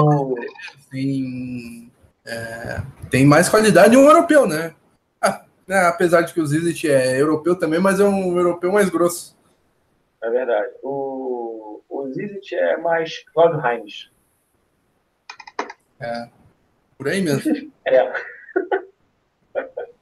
tem, 0.91 1.86
é, 2.27 2.81
tem 3.09 3.25
mais 3.25 3.47
qualidade 3.47 3.91
de 3.91 3.97
um 3.97 4.05
europeu, 4.05 4.45
né? 4.45 4.75
Ah, 5.21 5.45
né? 5.65 5.79
Apesar 5.85 6.21
de 6.21 6.33
que 6.33 6.41
o 6.41 6.45
Zizit 6.45 6.89
é 6.89 7.19
europeu 7.19 7.55
também, 7.55 7.79
mas 7.79 7.99
é 7.99 8.03
um 8.03 8.37
europeu 8.37 8.71
mais 8.71 8.89
grosso. 8.89 9.35
É 10.21 10.29
verdade. 10.29 10.73
O, 10.83 11.81
o 11.89 12.11
Zizit 12.11 12.53
é 12.53 12.77
mais 12.77 13.23
Claudio 13.33 13.65
Heinz. 13.65 14.11
É. 15.99 16.29
Por 16.97 17.07
aí 17.07 17.21
mesmo. 17.21 17.71
é. 17.87 18.13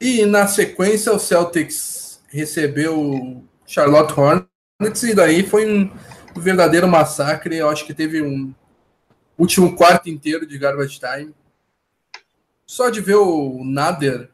E 0.00 0.24
na 0.24 0.46
sequência 0.46 1.12
o 1.12 1.18
Celtics 1.18 2.22
recebeu 2.28 3.42
Charlotte 3.66 4.14
Hornets 4.18 5.02
e 5.02 5.12
daí 5.12 5.42
foi 5.42 5.68
um 5.68 5.90
verdadeiro 6.36 6.86
massacre. 6.86 7.56
Eu 7.56 7.68
acho 7.68 7.84
que 7.84 7.92
teve 7.92 8.22
um 8.22 8.54
último 9.38 9.76
quarto 9.76 10.10
inteiro 10.10 10.46
de 10.46 10.58
garbage 10.58 10.98
time. 10.98 11.34
Só 12.66 12.90
de 12.90 13.00
ver 13.00 13.14
o 13.14 13.62
Nader 13.64 14.28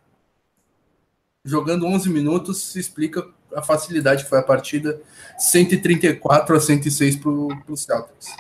jogando 1.44 1.86
11 1.86 2.08
minutos 2.08 2.62
se 2.62 2.80
explica 2.80 3.24
a 3.54 3.62
facilidade 3.62 4.24
que 4.24 4.30
foi 4.30 4.38
a 4.38 4.42
partida, 4.42 5.00
134 5.38 6.56
a 6.56 6.60
106 6.60 7.16
para 7.16 7.30
o 7.30 7.76
Celtics. 7.76 8.34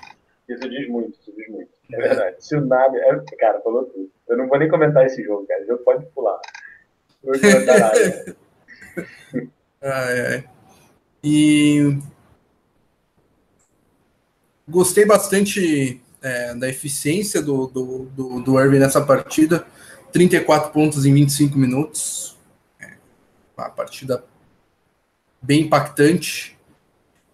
Isso 0.48 0.68
diz 0.68 0.88
muito, 0.88 1.18
isso 1.20 1.32
diz 1.36 1.48
muito. 1.48 1.74
É 1.92 1.96
verdade. 1.96 2.36
Se 2.40 2.56
o 2.56 2.64
Nabi. 2.64 2.98
É, 2.98 3.20
cara, 3.38 3.60
falou 3.60 3.84
tudo. 3.84 4.10
Eu 4.28 4.36
não 4.36 4.48
vou 4.48 4.58
nem 4.58 4.68
comentar 4.68 5.04
esse 5.04 5.22
jogo, 5.22 5.46
cara. 5.46 5.62
O 5.62 5.66
jogo 5.66 5.84
pode 5.84 6.06
pular. 6.06 6.40
Não 7.22 7.32
vou 7.32 7.40
comentar 7.40 7.78
nada. 7.78 8.36
ai, 9.82 10.20
ai. 10.26 10.48
E. 11.22 11.98
Gostei 14.66 15.04
bastante 15.04 16.02
é, 16.24 16.54
da 16.54 16.66
eficiência 16.66 17.42
do, 17.42 17.66
do, 17.66 18.06
do, 18.16 18.40
do 18.40 18.58
Irving 18.58 18.78
nessa 18.78 19.00
partida. 19.02 19.66
34 20.10 20.72
pontos 20.72 21.04
em 21.04 21.12
25 21.12 21.58
minutos. 21.58 22.38
É, 22.80 22.94
uma 23.56 23.68
partida 23.68 24.24
bem 25.42 25.62
impactante. 25.62 26.58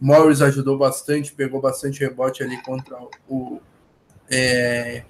Morris 0.00 0.42
ajudou 0.42 0.76
bastante, 0.76 1.32
pegou 1.32 1.61
bastante 1.61 2.00
rebote 2.00 2.42
ali 2.42 2.61
contra 2.62 2.99
o 3.28 3.61
é, 4.28 5.04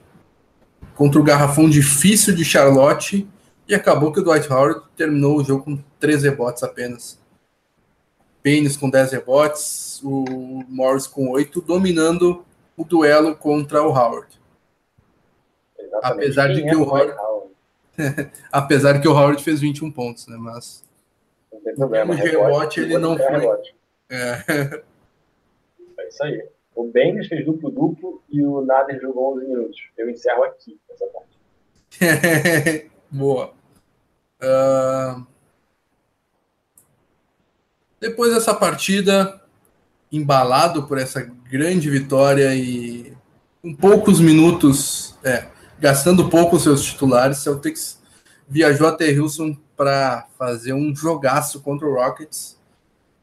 contra 0.95 1.21
o 1.21 1.23
garrafão 1.23 1.69
difícil 1.69 2.35
de 2.35 2.45
Charlotte 2.45 3.29
e 3.69 3.75
acabou 3.75 4.13
que 4.13 4.21
o 4.21 4.25
Dwight 4.25 4.51
Howard 4.53 4.83
terminou 4.97 5.39
o 5.39 5.45
jogo 5.45 5.65
com 5.65 5.79
três 5.99 6.23
rebotes 6.23 6.63
apenas. 6.63 7.19
Paynes 8.43 8.77
com 8.77 8.91
10 8.91 9.13
rebotes, 9.13 10.01
o 10.03 10.65
Morris 10.69 11.07
com 11.07 11.31
8, 11.31 11.61
dominando 11.61 12.45
o 12.81 12.85
duelo 12.85 13.37
contra 13.37 13.83
o 13.83 13.91
Howard. 13.91 14.41
Exatamente. 15.79 16.25
Apesar 16.25 16.49
de 16.49 16.63
que 16.63 16.69
é 16.71 16.77
o 16.77 16.83
Howard, 16.83 17.13
Howard? 17.13 17.53
apesar 18.51 18.93
de 18.95 19.01
que 19.01 19.09
o 19.09 19.13
Howard 19.13 19.45
fez 19.45 19.61
21 19.61 19.93
pontos, 19.93 20.27
né, 20.27 20.39
mas 20.39 20.83
não 21.53 21.61
tem 21.61 21.75
problema. 21.75 22.15
O 22.15 22.17
rebote, 22.17 22.81
ele 22.81 22.97
não 22.97 23.19
foi. 23.19 23.47
É. 24.09 24.83
é 25.99 26.09
isso 26.09 26.25
aí. 26.25 26.49
O 26.75 26.85
Bengals 26.85 27.27
fez 27.27 27.45
duplo-duplo 27.45 28.23
e 28.31 28.43
o 28.43 28.63
Nader 28.63 28.99
jogou 28.99 29.37
11 29.37 29.47
minutos. 29.47 29.79
Eu 29.99 30.09
encerro 30.09 30.45
aqui 30.45 30.81
essa 30.89 31.07
parte. 31.07 32.91
Boa. 33.11 33.53
Uh... 34.41 35.27
Depois 38.01 38.33
dessa 38.33 38.55
partida, 38.55 39.40
embalado 40.11 40.85
por 40.85 40.99
essa 40.99 41.23
grande 41.51 41.89
vitória 41.89 42.55
e 42.55 43.13
com 43.63 43.75
poucos 43.75 44.21
minutos, 44.21 45.15
é, 45.23 45.47
gastando 45.79 46.29
pouco 46.29 46.57
os 46.57 46.63
seus 46.63 46.85
titulares, 46.85 47.39
Celtics 47.39 48.01
viajou 48.49 48.89
até 48.89 49.11
Houston 49.11 49.57
para 49.77 50.27
fazer 50.39 50.73
um 50.73 50.95
jogaço 50.95 51.61
contra 51.61 51.87
o 51.87 51.95
Rockets. 51.95 52.59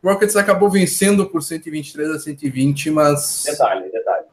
O 0.01 0.10
Rockets 0.10 0.36
acabou 0.36 0.70
vencendo 0.70 1.27
por 1.27 1.44
123 1.44 2.12
a 2.12 2.20
120, 2.20 2.91
mas. 2.91 3.44
Detalhe, 3.46 3.91
detalhe. 3.91 4.25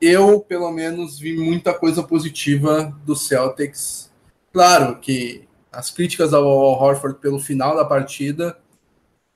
Eu, 0.00 0.40
pelo 0.40 0.70
menos, 0.72 1.18
vi 1.18 1.36
muita 1.36 1.72
coisa 1.72 2.02
positiva 2.02 2.92
do 3.04 3.14
Celtics. 3.14 4.10
Claro 4.52 4.98
que 4.98 5.46
as 5.70 5.90
críticas 5.90 6.34
ao, 6.34 6.44
ao 6.44 6.82
Horford 6.82 7.18
pelo 7.20 7.38
final 7.38 7.76
da 7.76 7.84
partida 7.84 8.58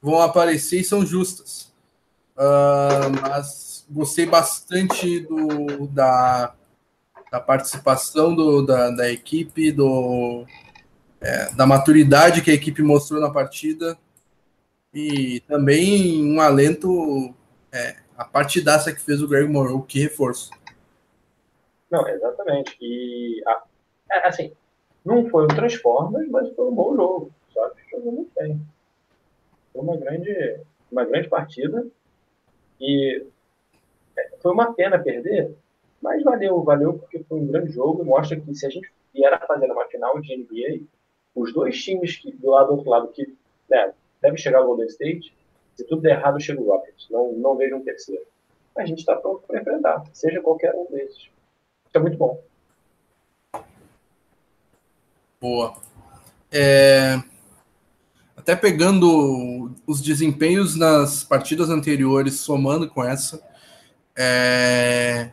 vão 0.02 0.20
aparecer 0.20 0.80
e 0.80 0.84
são 0.84 1.06
justas. 1.06 1.65
Uh, 2.36 3.08
mas 3.22 3.86
gostei 3.90 4.26
bastante 4.26 5.20
do, 5.20 5.86
da, 5.86 6.54
da 7.30 7.40
participação 7.40 8.34
do, 8.34 8.62
da, 8.64 8.90
da 8.90 9.10
equipe, 9.10 9.72
do, 9.72 10.44
é, 11.20 11.52
da 11.54 11.66
maturidade 11.66 12.42
que 12.42 12.50
a 12.50 12.54
equipe 12.54 12.82
mostrou 12.82 13.20
na 13.20 13.30
partida 13.30 13.96
e 14.92 15.40
também 15.48 16.24
um 16.24 16.40
alento 16.40 17.34
é, 17.72 17.96
a 18.16 18.24
partidaça 18.24 18.92
que 18.92 19.00
fez 19.00 19.22
o 19.22 19.28
Greg 19.28 19.48
Morrow, 19.48 19.82
que 19.82 20.00
reforço. 20.00 20.50
Não, 21.90 22.06
exatamente. 22.08 22.76
E 22.80 23.42
é, 24.10 24.26
assim, 24.26 24.52
não 25.04 25.28
foi 25.28 25.44
um 25.44 25.48
Transformers, 25.48 26.28
mas 26.30 26.54
foi 26.54 26.66
um 26.66 26.74
bom 26.74 26.96
jogo. 26.96 27.30
Só 27.52 27.68
que 27.70 27.90
jogou 27.90 28.12
muito 28.12 28.30
bem. 28.38 28.60
Foi 29.72 29.82
uma 29.82 29.96
grande, 29.96 30.60
uma 30.90 31.04
grande 31.04 31.28
partida. 31.28 31.86
E 32.80 33.26
foi 34.40 34.52
uma 34.52 34.72
pena 34.72 34.98
perder, 34.98 35.54
mas 36.00 36.22
valeu, 36.22 36.62
valeu 36.62 36.94
porque 36.94 37.22
foi 37.24 37.38
um 37.38 37.46
grande 37.46 37.72
jogo 37.72 38.04
mostra 38.04 38.38
que 38.38 38.54
se 38.54 38.66
a 38.66 38.70
gente 38.70 38.90
vier 39.12 39.32
a 39.32 39.46
fazer 39.46 39.70
uma 39.70 39.86
final 39.86 40.20
de 40.20 40.36
NBA, 40.36 40.86
os 41.34 41.52
dois 41.52 41.82
times 41.82 42.16
que, 42.16 42.32
do 42.32 42.50
lado 42.50 42.68
do 42.68 42.72
outro 42.74 42.90
lado 42.90 43.08
que 43.08 43.34
né, 43.68 43.92
deve 44.20 44.36
chegar 44.36 44.58
ao 44.58 44.66
Golden 44.66 44.86
State, 44.86 45.34
se 45.74 45.84
tudo 45.84 46.02
der 46.02 46.18
errado, 46.18 46.40
chega 46.40 46.60
o 46.60 46.66
Rockets. 46.66 47.08
Não, 47.10 47.32
não 47.32 47.56
vejo 47.56 47.76
um 47.76 47.84
terceiro. 47.84 48.24
A 48.76 48.84
gente 48.84 49.00
está 49.00 49.16
pronto 49.16 49.42
para 49.46 49.60
enfrentar, 49.60 50.04
seja 50.12 50.40
qualquer 50.40 50.74
um 50.74 50.86
desses. 50.90 51.28
É 51.92 51.98
muito 51.98 52.16
bom. 52.16 52.42
Boa. 55.40 55.74
É... 56.50 57.16
Até 58.46 58.54
pegando 58.54 59.72
os 59.84 60.00
desempenhos 60.00 60.76
nas 60.76 61.24
partidas 61.24 61.68
anteriores, 61.68 62.34
somando 62.34 62.88
com 62.88 63.02
essa, 63.02 63.42
é... 64.16 65.30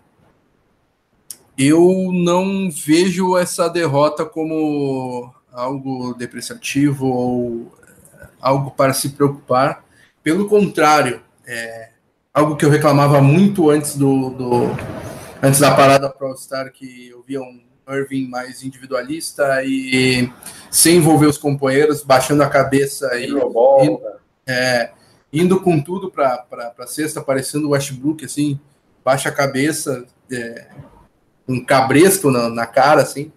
eu 1.56 2.10
não 2.12 2.72
vejo 2.72 3.38
essa 3.38 3.70
derrota 3.70 4.26
como 4.26 5.32
algo 5.52 6.16
depreciativo 6.16 7.06
ou 7.06 7.78
algo 8.42 8.72
para 8.72 8.94
se 8.94 9.10
preocupar. 9.10 9.86
Pelo 10.24 10.50
contrário, 10.50 11.22
é 11.46 11.92
algo 12.34 12.56
que 12.56 12.66
eu 12.66 12.70
reclamava 12.72 13.22
muito 13.22 13.70
antes 13.70 13.96
do, 13.96 14.32
do 14.32 14.64
antes 15.40 15.60
da 15.60 15.76
parada 15.76 16.10
Pro 16.10 16.36
Star, 16.36 16.74
que 16.74 17.10
eu 17.10 17.22
via 17.22 17.44
um 17.44 17.62
Irving 17.88 18.28
mais 18.28 18.64
individualista 18.64 19.64
e 19.64 20.32
sem 20.70 20.98
envolver 20.98 21.28
os 21.28 21.38
companheiros, 21.38 22.04
baixando 22.04 22.44
a 22.44 22.50
cabeça 22.50 23.16
e 23.16 23.28
indo, 23.28 24.02
é, 24.48 24.92
indo 25.32 25.62
com 25.62 25.82
tudo 25.82 26.10
para 26.10 26.46
a 26.78 26.88
sexta, 26.88 27.22
parecendo 27.22 27.68
o 27.68 27.72
Westbrook, 27.72 28.24
assim, 28.26 28.60
baixa 29.04 29.30
a 29.30 29.34
cabeça, 29.34 30.06
é, 30.32 30.68
um 31.48 31.64
cabresto 31.64 32.32
na, 32.32 32.50
na 32.50 32.66
cara, 32.66 33.02
assim, 33.02 33.32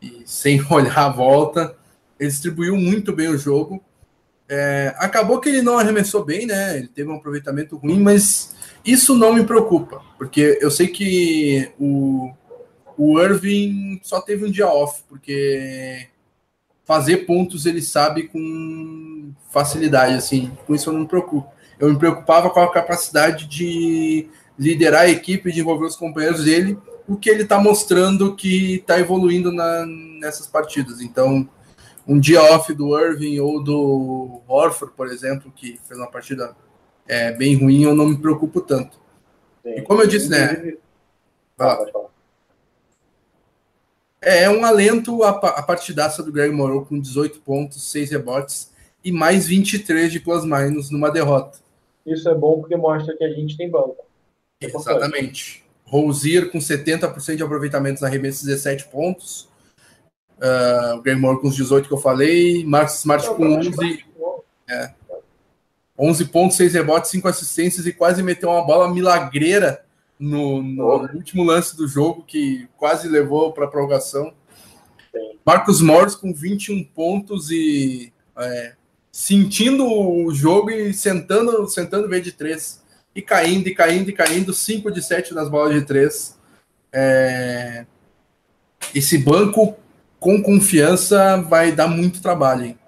e 0.00 0.22
sem 0.24 0.64
olhar 0.70 0.98
a 0.98 1.08
volta. 1.08 1.76
Ele 2.18 2.30
distribuiu 2.30 2.76
muito 2.76 3.12
bem 3.12 3.28
o 3.28 3.38
jogo. 3.38 3.82
É, 4.48 4.94
acabou 4.98 5.40
que 5.40 5.48
ele 5.48 5.62
não 5.62 5.78
arremessou 5.78 6.24
bem, 6.24 6.46
né? 6.46 6.78
Ele 6.78 6.88
teve 6.88 7.08
um 7.08 7.16
aproveitamento 7.16 7.76
ruim, 7.76 7.98
mas 7.98 8.54
isso 8.84 9.16
não 9.16 9.32
me 9.32 9.44
preocupa, 9.44 10.02
porque 10.18 10.58
eu 10.60 10.70
sei 10.70 10.88
que 10.88 11.72
o, 11.78 12.30
o 12.96 13.20
Irving 13.20 14.00
só 14.02 14.20
teve 14.20 14.46
um 14.46 14.50
dia 14.50 14.68
off, 14.68 15.02
porque 15.08 16.08
fazer 16.84 17.18
pontos 17.18 17.66
ele 17.66 17.82
sabe 17.82 18.28
com 18.28 19.32
facilidade, 19.50 20.14
assim, 20.14 20.52
com 20.66 20.74
isso 20.74 20.88
eu 20.88 20.94
não 20.94 21.00
me 21.00 21.08
preocupo. 21.08 21.52
Eu 21.78 21.90
me 21.90 21.98
preocupava 21.98 22.50
com 22.50 22.60
a 22.60 22.72
capacidade 22.72 23.46
de 23.46 24.28
liderar 24.58 25.02
a 25.02 25.08
equipe, 25.08 25.52
de 25.52 25.60
envolver 25.60 25.86
os 25.86 25.96
companheiros 25.96 26.44
dele, 26.44 26.78
o 27.08 27.16
que 27.16 27.28
ele 27.28 27.42
está 27.42 27.58
mostrando 27.58 28.36
que 28.36 28.76
está 28.76 28.98
evoluindo 28.98 29.50
na, 29.50 29.84
nessas 29.86 30.46
partidas. 30.46 31.00
Então, 31.00 31.48
um 32.06 32.18
dia 32.18 32.42
off 32.42 32.72
do 32.72 32.98
Irving 32.98 33.40
ou 33.40 33.62
do 33.62 34.40
Horford, 34.46 34.94
por 34.96 35.08
exemplo, 35.08 35.52
que 35.54 35.78
fez 35.86 35.98
uma 35.98 36.10
partida 36.10 36.54
é, 37.06 37.32
bem 37.32 37.56
ruim, 37.56 37.82
eu 37.82 37.94
não 37.94 38.08
me 38.08 38.16
preocupo 38.16 38.60
tanto. 38.60 38.98
Sim. 39.62 39.78
E 39.78 39.82
como 39.82 40.02
eu 40.02 40.06
disse, 40.06 40.28
né? 40.28 40.74
Ah, 41.58 41.76
falar. 41.76 42.13
É, 44.24 44.44
é 44.44 44.50
um 44.50 44.64
alento 44.64 45.22
a, 45.22 45.30
a 45.30 45.62
partidaça 45.62 46.22
do 46.22 46.32
Greg 46.32 46.52
Morrow 46.52 46.84
com 46.84 46.98
18 46.98 47.40
pontos, 47.40 47.90
6 47.90 48.10
rebotes 48.10 48.72
e 49.04 49.12
mais 49.12 49.46
23 49.46 50.10
de 50.10 50.18
plus-minus 50.18 50.90
numa 50.90 51.10
derrota. 51.10 51.58
Isso 52.06 52.28
é 52.28 52.34
bom 52.34 52.60
porque 52.60 52.76
mostra 52.76 53.16
que 53.16 53.24
a 53.24 53.30
gente 53.30 53.56
tem 53.56 53.70
banco. 53.70 53.96
É 54.60 54.66
Exatamente. 54.66 55.62
Rosier 55.84 56.50
com 56.50 56.58
70% 56.58 57.36
de 57.36 57.42
aproveitamento 57.42 58.00
na 58.00 58.08
arremessos, 58.08 58.44
17 58.44 58.86
pontos. 58.88 59.48
Uh, 60.38 60.96
o 60.96 61.02
Greg 61.02 61.20
Morrow 61.20 61.40
com 61.40 61.48
os 61.48 61.56
18 61.56 61.86
que 61.86 61.94
eu 61.94 61.98
falei. 61.98 62.64
Marcos 62.64 62.96
Smart 62.96 63.28
com 63.28 63.58
11. 63.58 64.04
É, 64.68 64.92
11 65.98 66.24
pontos, 66.26 66.56
6 66.56 66.74
rebotes, 66.74 67.10
5 67.10 67.28
assistências 67.28 67.86
e 67.86 67.92
quase 67.92 68.22
meteu 68.22 68.50
uma 68.50 68.64
bola 68.64 68.92
milagreira 68.92 69.83
no, 70.18 70.62
no 70.62 71.14
último 71.14 71.42
lance 71.42 71.76
do 71.76 71.86
jogo, 71.86 72.22
que 72.22 72.68
quase 72.76 73.08
levou 73.08 73.52
para 73.52 73.64
a 73.64 73.68
prorrogação. 73.68 74.32
Sim. 75.12 75.38
Marcos 75.44 75.80
Morris 75.80 76.14
com 76.14 76.32
21 76.32 76.84
pontos 76.84 77.50
e 77.50 78.12
é, 78.36 78.74
sentindo 79.10 79.86
o 79.86 80.32
jogo 80.34 80.70
e 80.70 80.92
sentando, 80.92 81.66
sentando 81.68 82.08
vez 82.08 82.22
de 82.22 82.32
3. 82.32 82.82
E 83.14 83.22
caindo, 83.22 83.68
e 83.68 83.74
caindo, 83.74 84.10
e 84.10 84.12
caindo, 84.12 84.52
5 84.52 84.90
de 84.90 85.00
7 85.00 85.34
nas 85.34 85.48
bolas 85.48 85.74
de 85.74 85.86
3. 85.86 86.38
É, 86.92 87.86
esse 88.94 89.18
banco 89.18 89.76
com 90.18 90.42
confiança 90.42 91.40
vai 91.42 91.70
dar 91.70 91.86
muito 91.86 92.22
trabalho. 92.22 92.64
Hein? 92.64 92.78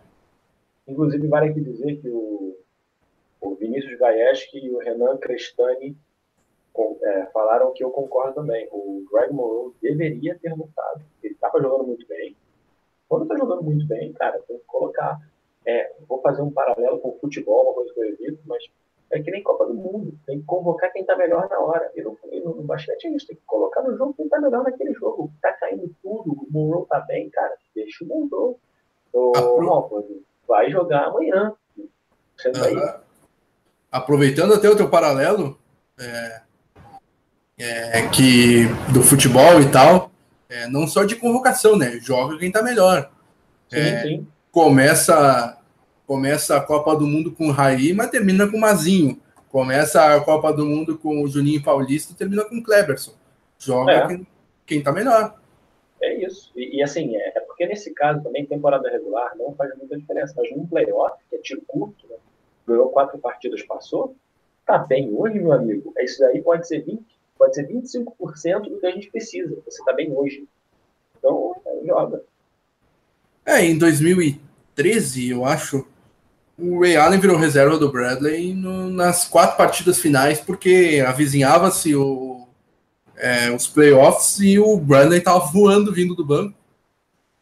Inclusive, 0.88 1.26
vale 1.28 1.50
aqui 1.50 1.60
dizer 1.60 2.00
que 2.00 2.08
o, 2.08 2.56
o 3.40 3.54
Vinícius 3.56 3.98
Gaieski 3.98 4.58
e 4.58 4.70
o 4.70 4.78
Renan 4.78 5.16
Crestani 5.18 5.96
é, 7.02 7.26
falaram 7.26 7.72
que 7.72 7.82
eu 7.84 7.90
concordo 7.90 8.34
também. 8.34 8.68
O 8.70 9.04
Greg 9.10 9.32
Monroe 9.32 9.72
deveria 9.80 10.38
ter 10.38 10.52
lutado. 10.54 11.02
Ele 11.22 11.34
estava 11.34 11.60
jogando 11.60 11.86
muito 11.86 12.06
bem. 12.06 12.36
Quando 13.08 13.22
está 13.22 13.36
jogando 13.36 13.62
muito 13.62 13.86
bem, 13.86 14.12
cara, 14.12 14.38
tem 14.46 14.58
que 14.58 14.64
colocar. 14.66 15.20
É, 15.64 15.92
vou 16.08 16.20
fazer 16.20 16.42
um 16.42 16.50
paralelo 16.50 16.98
com 17.00 17.10
o 17.10 17.18
futebol, 17.18 17.64
uma 17.64 17.74
coisa 17.74 17.92
que 17.92 18.00
eu 18.00 18.04
evito, 18.04 18.40
mas 18.46 18.62
é 19.10 19.22
que 19.22 19.30
nem 19.30 19.42
Copa 19.42 19.66
do 19.66 19.74
Mundo. 19.74 20.18
Tem 20.26 20.40
que 20.40 20.46
convocar 20.46 20.92
quem 20.92 21.02
está 21.02 21.16
melhor 21.16 21.48
na 21.48 21.58
hora. 21.60 21.90
E 21.94 22.02
no, 22.02 22.18
no, 22.44 22.54
no 22.56 22.62
basquete 22.62 23.06
é 23.06 23.10
isso. 23.10 23.26
Tem 23.26 23.36
que 23.36 23.42
colocar 23.46 23.82
no 23.82 23.96
jogo 23.96 24.14
quem 24.14 24.26
está 24.26 24.40
melhor 24.40 24.64
naquele 24.64 24.92
jogo. 24.94 25.30
Está 25.36 25.52
caindo 25.52 25.94
tudo. 26.02 26.32
O 26.32 26.46
Monroe 26.50 26.82
está 26.82 27.00
bem, 27.00 27.30
cara. 27.30 27.56
Deixa 27.74 28.04
o 28.04 28.08
Monroe. 28.08 28.56
Ô, 29.12 30.12
vai 30.46 30.70
jogar 30.70 31.06
amanhã. 31.06 31.54
Uhum. 31.78 31.88
Aproveitando 33.90 34.54
até 34.54 34.68
o 34.68 34.76
teu 34.76 34.90
paralelo, 34.90 35.58
é, 35.98 36.42
é, 37.58 38.02
que 38.08 38.66
do 38.92 39.02
futebol 39.02 39.60
e 39.60 39.70
tal, 39.70 40.10
é, 40.48 40.68
não 40.68 40.86
só 40.86 41.04
de 41.04 41.16
convocação, 41.16 41.76
né? 41.76 41.98
Joga 42.00 42.38
quem 42.38 42.50
tá 42.50 42.62
melhor. 42.62 43.10
Sim, 43.68 43.78
é, 43.78 44.02
sim. 44.02 44.28
Começa, 44.50 45.58
começa 46.06 46.56
a 46.56 46.60
Copa 46.60 46.94
do 46.96 47.06
Mundo 47.06 47.32
com 47.32 47.48
o 47.48 47.52
Raí, 47.52 47.92
mas 47.92 48.10
termina 48.10 48.46
com 48.48 48.56
o 48.56 48.60
Mazinho. 48.60 49.20
Começa 49.50 50.14
a 50.14 50.20
Copa 50.20 50.52
do 50.52 50.66
Mundo 50.66 50.98
com 50.98 51.22
o 51.22 51.28
Juninho 51.28 51.62
Paulista 51.62 52.12
e 52.12 52.16
termina 52.16 52.44
com 52.44 52.56
o 52.56 52.62
Kleberson. 52.62 53.12
Joga 53.58 53.92
é. 53.92 54.06
quem, 54.06 54.26
quem 54.66 54.82
tá 54.82 54.92
melhor. 54.92 55.34
É 56.00 56.14
isso. 56.24 56.52
E, 56.54 56.78
e 56.78 56.82
assim, 56.82 57.16
é, 57.16 57.32
é, 57.36 57.40
porque 57.40 57.66
nesse 57.66 57.92
caso 57.94 58.22
também, 58.22 58.44
temporada 58.44 58.90
regular 58.90 59.32
não 59.38 59.54
faz 59.54 59.76
muita 59.76 59.96
diferença. 59.96 60.34
Mas 60.36 60.50
num 60.50 60.66
playoff, 60.66 61.16
que 61.30 61.36
é 61.36 61.38
tiro 61.38 61.62
curto, 61.66 62.06
né? 62.08 62.16
ganhou 62.66 62.90
quatro 62.90 63.18
partidas, 63.18 63.62
passou, 63.62 64.16
tá 64.66 64.76
bem 64.76 65.14
hoje, 65.14 65.38
meu 65.38 65.52
amigo. 65.52 65.92
É 65.96 66.04
isso 66.04 66.20
daí 66.20 66.42
pode 66.42 66.66
ser 66.66 66.80
20, 66.80 67.04
pode 67.38 67.54
ser 67.54 67.68
25% 67.68 68.62
do 68.62 68.78
que 68.78 68.86
a 68.86 68.90
gente 68.90 69.10
precisa. 69.10 69.56
Você 69.64 69.80
está 69.80 69.92
bem 69.92 70.12
hoje. 70.12 70.46
Então, 71.18 71.54
joga. 71.84 72.22
É, 73.44 73.64
em 73.64 73.78
2013, 73.78 75.30
eu 75.30 75.44
acho, 75.44 75.86
o 76.58 76.80
Ray 76.80 76.96
Allen 76.96 77.20
virou 77.20 77.36
reserva 77.36 77.78
do 77.78 77.90
Bradley 77.90 78.54
no, 78.54 78.90
nas 78.90 79.24
quatro 79.24 79.56
partidas 79.56 80.00
finais, 80.00 80.40
porque 80.40 81.04
avizinhava-se 81.06 81.92
é, 83.16 83.50
os 83.50 83.66
playoffs 83.66 84.40
e 84.40 84.58
o 84.58 84.76
Bradley 84.76 85.18
estava 85.18 85.38
voando 85.38 85.92
vindo 85.92 86.14
do 86.14 86.24
banco 86.24 86.56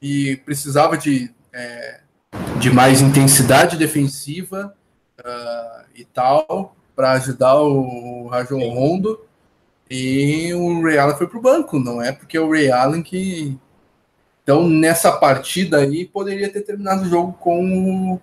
e 0.00 0.36
precisava 0.44 0.98
de, 0.98 1.32
é, 1.52 2.00
de 2.60 2.70
mais 2.70 3.00
intensidade 3.00 3.76
defensiva 3.76 4.74
uh, 5.20 5.84
e 5.94 6.04
tal 6.04 6.76
para 6.94 7.12
ajudar 7.12 7.60
o 7.60 8.28
Rajon 8.28 8.68
Rondo. 8.68 9.20
E 9.90 10.52
o 10.54 10.82
Ray 10.82 10.98
Allen 10.98 11.16
foi 11.16 11.26
pro 11.26 11.40
banco, 11.40 11.78
não 11.78 12.00
é 12.00 12.12
porque 12.12 12.36
é 12.36 12.40
o 12.40 12.50
Ray 12.50 12.70
Allen 12.70 13.02
que, 13.02 13.58
Então, 14.42 14.68
nessa 14.68 15.12
partida 15.12 15.78
aí, 15.78 16.06
poderia 16.06 16.50
ter 16.50 16.62
terminado 16.62 17.02
o 17.02 17.08
jogo 17.08 17.32
com, 17.34 18.18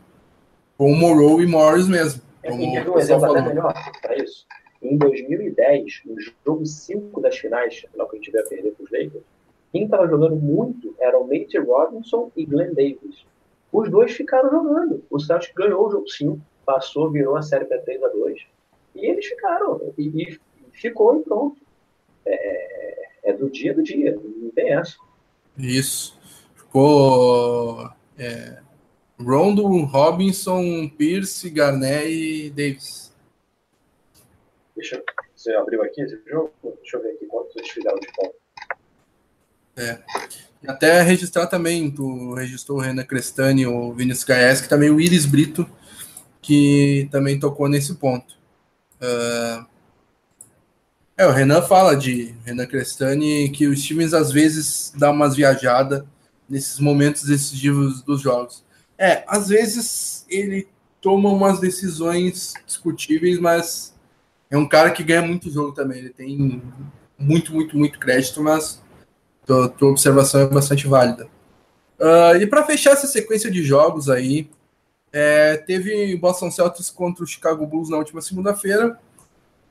com 0.78 0.91
o 0.91 0.95
Morrow 0.95 1.41
e 1.41 1.47
Morris 1.47 1.88
mesmo. 1.88 2.21
Como 2.43 2.62
e 2.62 2.71
teve 2.74 2.89
um 2.89 2.97
exemplo 2.97 3.21
falou. 3.21 3.38
até 3.38 3.50
melhor 3.50 3.74
para 4.02 4.15
isso. 4.17 4.45
Em 4.82 4.97
2010, 4.97 6.02
no 6.06 6.15
jogo 6.19 6.65
5 6.65 7.21
das 7.21 7.38
finais, 7.38 7.86
final 7.91 8.10
que 8.10 8.15
a 8.15 8.19
gente 8.19 8.32
veio 8.32 8.43
a 8.43 8.47
perder 8.50 8.71
para 8.71 8.84
os 8.84 8.91
Lakers, 8.91 9.24
quem 9.71 9.86
estava 9.86 10.08
jogando 10.08 10.36
muito 10.36 10.95
eram 11.00 11.28
Nate 11.28 11.58
Robinson 11.60 12.32
e 12.36 12.45
Glenn 12.45 12.74
Davis. 12.74 13.26
Os 13.71 13.89
dois 13.89 14.12
ficaram 14.12 14.50
jogando. 14.50 15.04
O 15.10 15.19
Celtics 15.19 15.54
ganhou 15.56 15.88
o 15.88 15.91
jogo 15.91 16.10
5, 16.10 16.41
passou, 16.65 17.10
virou 17.10 17.38
a 17.38 17.41
série 17.41 17.65
para 17.65 17.80
3 17.80 18.04
a 18.04 18.08
2 18.08 18.41
e 18.95 19.06
eles 19.06 19.26
ficaram. 19.26 19.93
E, 19.97 20.04
e 20.04 20.39
ficou 20.82 21.20
e 21.20 21.24
pronto. 21.24 21.58
É, 22.26 23.10
é, 23.24 23.34
do 23.34 23.50
dia 23.50 23.74
do 23.74 23.84
dia, 23.84 24.15
não 24.15 24.50
tem 24.52 24.74
essa. 24.74 24.96
Isso. 25.58 26.20
Ficou 26.56 27.89
é, 28.17 28.60
Rondo, 29.20 29.67
Robinson, 29.86 30.89
Pierce, 30.89 31.50
Garnett 31.50 32.10
e 32.10 32.50
Davis. 32.50 33.12
Deixa 34.76 35.04
você 35.36 35.54
abriu 35.54 35.82
aqui 35.82 36.02
esse 36.02 36.22
jogo? 36.28 36.52
Deixa 36.63 36.98
eu 36.98 37.02
ver 37.02 37.13
aqui 37.13 37.26
quantos 37.26 37.56
eles 37.56 37.70
fizeram 37.70 38.00
de 38.00 38.08
ponto. 38.13 38.36
É. 39.76 40.00
Até 40.67 41.02
registrar 41.02 41.48
também, 41.48 41.89
tu 41.89 42.36
registrou 42.36 42.78
o 42.78 42.82
Renan 42.82 43.04
Crestani, 43.04 43.65
o 43.65 43.91
Vinícius 43.91 44.24
Gaes, 44.24 44.62
que 44.62 44.70
também 44.70 44.91
o 44.91 45.02
Iris 45.02 45.26
Brito, 45.26 45.67
que 46.39 47.10
também 47.12 47.39
tocou 47.39 47.67
nesse 47.67 47.96
ponto. 47.96 48.36
Uh, 49.02 49.65
é, 51.21 51.27
o 51.27 51.31
Renan 51.31 51.62
fala 51.62 51.95
de 51.95 52.34
Renan 52.43 52.65
Crestani 52.65 53.49
que 53.49 53.67
os 53.67 53.84
times 53.84 54.13
às 54.13 54.31
vezes 54.31 54.91
dão 54.97 55.12
umas 55.12 55.36
viajadas 55.36 56.03
nesses 56.49 56.79
momentos 56.79 57.23
decisivos 57.23 58.01
dos 58.01 58.21
jogos. 58.21 58.63
É, 58.97 59.23
às 59.27 59.49
vezes 59.49 60.25
ele 60.27 60.67
toma 60.99 61.29
umas 61.29 61.60
decisões 61.60 62.53
discutíveis, 62.65 63.39
mas 63.39 63.93
é 64.49 64.57
um 64.57 64.67
cara 64.67 64.89
que 64.89 65.03
ganha 65.03 65.21
muito 65.21 65.51
jogo 65.51 65.73
também. 65.73 65.99
Ele 65.99 66.10
tem 66.10 66.62
muito, 67.17 67.53
muito, 67.53 67.77
muito 67.77 67.99
crédito, 67.99 68.41
mas 68.41 68.81
tua, 69.45 69.69
tua 69.69 69.89
observação 69.91 70.41
é 70.41 70.47
bastante 70.47 70.88
válida. 70.88 71.27
Uh, 71.99 72.36
e 72.41 72.47
para 72.47 72.65
fechar 72.65 72.93
essa 72.93 73.05
sequência 73.05 73.51
de 73.51 73.63
jogos 73.63 74.10
aí, 74.10 74.49
é, 75.13 75.55
teve 75.57 76.15
Boston 76.17 76.49
Celtics 76.49 76.89
contra 76.89 77.23
o 77.23 77.27
Chicago 77.27 77.65
Bulls 77.67 77.89
na 77.89 77.97
última 77.97 78.21
segunda-feira. 78.21 78.99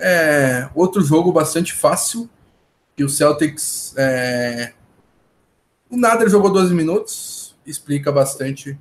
É, 0.01 0.69
outro 0.75 1.03
jogo 1.03 1.31
bastante 1.31 1.73
fácil, 1.73 2.29
que 2.97 3.05
o 3.05 3.09
Celtics. 3.09 3.95
É, 3.97 4.73
o 5.91 5.97
Nader 5.97 6.29
jogou 6.29 6.51
12 6.51 6.73
minutos, 6.73 7.55
explica 7.67 8.11
bastante 8.11 8.79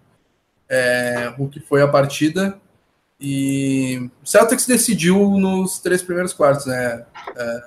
é, 0.69 1.33
o 1.37 1.47
que 1.47 1.59
foi 1.59 1.81
a 1.81 1.87
partida. 1.87 2.59
E 3.19 4.09
o 4.23 4.27
Celtics 4.27 4.65
decidiu 4.65 5.31
nos 5.31 5.79
três 5.79 6.01
primeiros 6.01 6.31
quartos, 6.31 6.65
né? 6.65 7.05
É, 7.35 7.63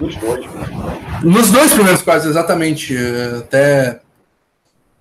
nos 0.00 0.16
dois. 0.16 0.46
Nos 1.24 1.50
dois 1.50 1.72
primeiros 1.72 2.02
quartos, 2.02 2.28
exatamente. 2.28 2.94
Até. 3.38 4.02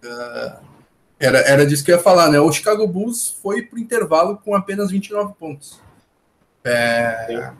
Uh, 0.03 0.71
era, 1.19 1.39
era 1.39 1.65
disso 1.65 1.83
que 1.83 1.91
eu 1.91 1.97
ia 1.97 2.01
falar, 2.01 2.29
né? 2.29 2.39
O 2.39 2.51
Chicago 2.51 2.87
Bulls 2.87 3.37
foi 3.41 3.61
para 3.61 3.77
o 3.77 3.79
intervalo 3.79 4.37
com 4.37 4.55
apenas 4.55 4.89
29 4.89 5.33
pontos. 5.37 5.79
É, 6.63 7.33
é 7.33 7.53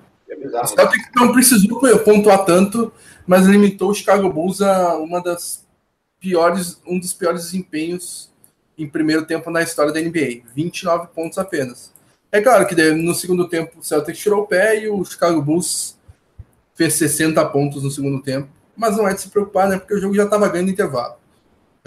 o 0.62 0.68
Celtic 0.68 1.02
né? 1.02 1.12
não 1.16 1.32
precisou 1.32 1.80
pontuar 2.00 2.46
tanto, 2.46 2.92
mas 3.28 3.46
limitou 3.46 3.92
o 3.92 3.94
Chicago 3.94 4.32
Bulls 4.32 4.62
a 4.62 4.98
uma 4.98 5.22
das 5.22 5.66
piores, 6.20 6.82
um 6.86 7.00
dos 7.00 7.14
piores 7.14 7.46
desempenhos 7.46 8.32
em 8.78 8.88
primeiro 8.88 9.26
tempo 9.26 9.50
na 9.50 9.62
história 9.62 9.92
da 9.92 10.00
NBA. 10.00 10.44
29 10.56 11.08
pontos 11.14 11.38
apenas. 11.38 11.92
É 12.32 12.42
claro 12.42 12.66
que 12.66 12.76
no 12.94 13.14
segundo 13.14 13.48
tempo 13.48 13.80
o 13.80 13.84
Celtic 13.84 14.16
tirou 14.16 14.44
o 14.44 14.48
pé 14.48 14.80
e 14.84 14.90
o 14.90 15.04
Chicago 15.04 15.42
Bulls 15.42 15.98
fez 16.74 16.94
60 16.94 17.44
pontos 17.50 17.84
no 17.84 17.92
segundo 17.92 18.22
tempo. 18.22 18.50
Mas 18.76 18.96
não 18.96 19.08
é 19.08 19.14
de 19.14 19.22
se 19.22 19.30
preocupar, 19.30 19.68
né? 19.68 19.78
Porque 19.78 19.94
o 19.94 20.00
jogo 20.00 20.16
já 20.16 20.24
estava 20.24 20.48
ganhando 20.48 20.72
intervalo. 20.72 21.16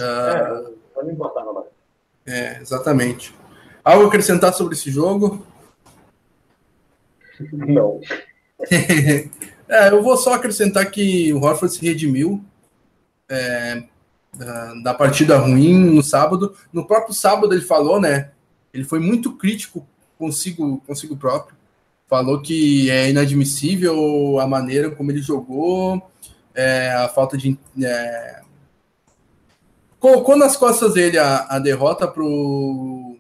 Uh, 0.00 0.74
é 0.98 1.02
não 1.02 1.10
importava. 1.10 1.66
É, 2.26 2.60
exatamente. 2.60 3.34
Algo 3.82 4.04
a 4.04 4.08
acrescentar 4.08 4.52
sobre 4.52 4.74
esse 4.74 4.90
jogo? 4.90 5.44
Não. 7.52 8.00
é, 9.68 9.88
eu 9.90 10.02
vou 10.02 10.16
só 10.16 10.34
acrescentar 10.34 10.90
que 10.90 11.32
o 11.32 11.42
Horford 11.42 11.74
se 11.74 11.84
redimiu 11.84 12.44
é, 13.28 13.84
da, 14.34 14.74
da, 14.82 14.94
partida 14.94 15.36
ruim 15.38 15.74
no 15.74 16.02
sábado. 16.02 16.54
No 16.72 16.86
próprio 16.86 17.14
sábado 17.14 17.54
ele 17.54 17.62
falou, 17.62 18.00
né? 18.00 18.30
Ele 18.72 18.84
foi 18.84 18.98
muito 18.98 19.32
crítico 19.36 19.86
consigo, 20.18 20.82
consigo 20.86 21.16
próprio. 21.16 21.56
Falou 22.06 22.40
que 22.40 22.90
é 22.90 23.10
inadmissível 23.10 24.38
a 24.38 24.46
maneira 24.46 24.90
como 24.90 25.10
ele 25.10 25.22
jogou, 25.22 26.02
é, 26.54 26.92
a 26.92 27.08
falta 27.08 27.36
de 27.36 27.58
é, 27.82 28.42
colocou 30.04 30.36
nas 30.36 30.54
costas 30.54 30.92
dele 30.92 31.16
a, 31.16 31.46
a 31.48 31.58
derrota 31.58 32.06
pro 32.06 33.13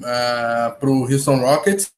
uh, 0.00 0.78
pro 0.78 1.10
Houston 1.10 1.36
Rockets 1.36 1.92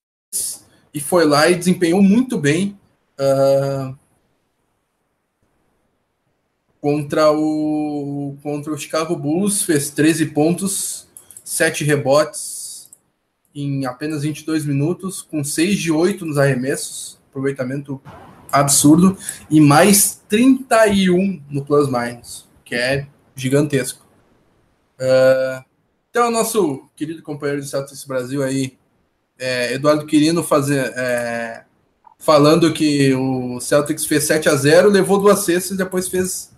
e 0.94 1.00
foi 1.00 1.24
lá 1.24 1.48
e 1.48 1.54
desempenhou 1.54 2.02
muito 2.02 2.38
bem 2.38 2.78
uh, 3.18 3.96
contra 6.80 7.30
o 7.32 8.36
contra 8.42 8.72
o 8.72 8.78
Chicago 8.78 9.16
Bulls, 9.16 9.62
fez 9.62 9.90
13 9.90 10.26
pontos, 10.26 11.08
7 11.44 11.84
rebotes 11.84 12.90
em 13.54 13.86
apenas 13.86 14.22
22 14.22 14.64
minutos, 14.64 15.22
com 15.22 15.44
6 15.44 15.78
de 15.78 15.92
8 15.92 16.24
nos 16.24 16.38
arremessos, 16.38 17.18
aproveitamento 17.30 18.00
absurdo, 18.50 19.16
e 19.50 19.60
mais 19.60 20.22
31 20.28 21.42
no 21.48 21.64
plus 21.64 21.88
minus, 21.90 22.48
que 22.64 22.74
é 22.74 23.06
gigantesco. 23.34 24.06
Uh, 24.98 25.64
então, 26.12 26.30
nosso 26.30 26.90
querido 26.94 27.22
companheiro 27.22 27.62
de 27.62 27.66
Celtics 27.66 28.04
Brasil 28.04 28.42
aí, 28.42 28.76
é, 29.38 29.72
Eduardo 29.72 30.04
Quirino, 30.04 30.42
fazer, 30.42 30.92
é, 30.94 31.64
falando 32.18 32.70
que 32.74 33.14
o 33.14 33.58
Celtics 33.60 34.04
fez 34.04 34.24
7 34.24 34.46
a 34.46 34.54
0 34.54 34.90
levou 34.90 35.18
duas 35.18 35.42
cestas 35.46 35.70
e 35.70 35.76
depois 35.78 36.08
fez 36.08 36.52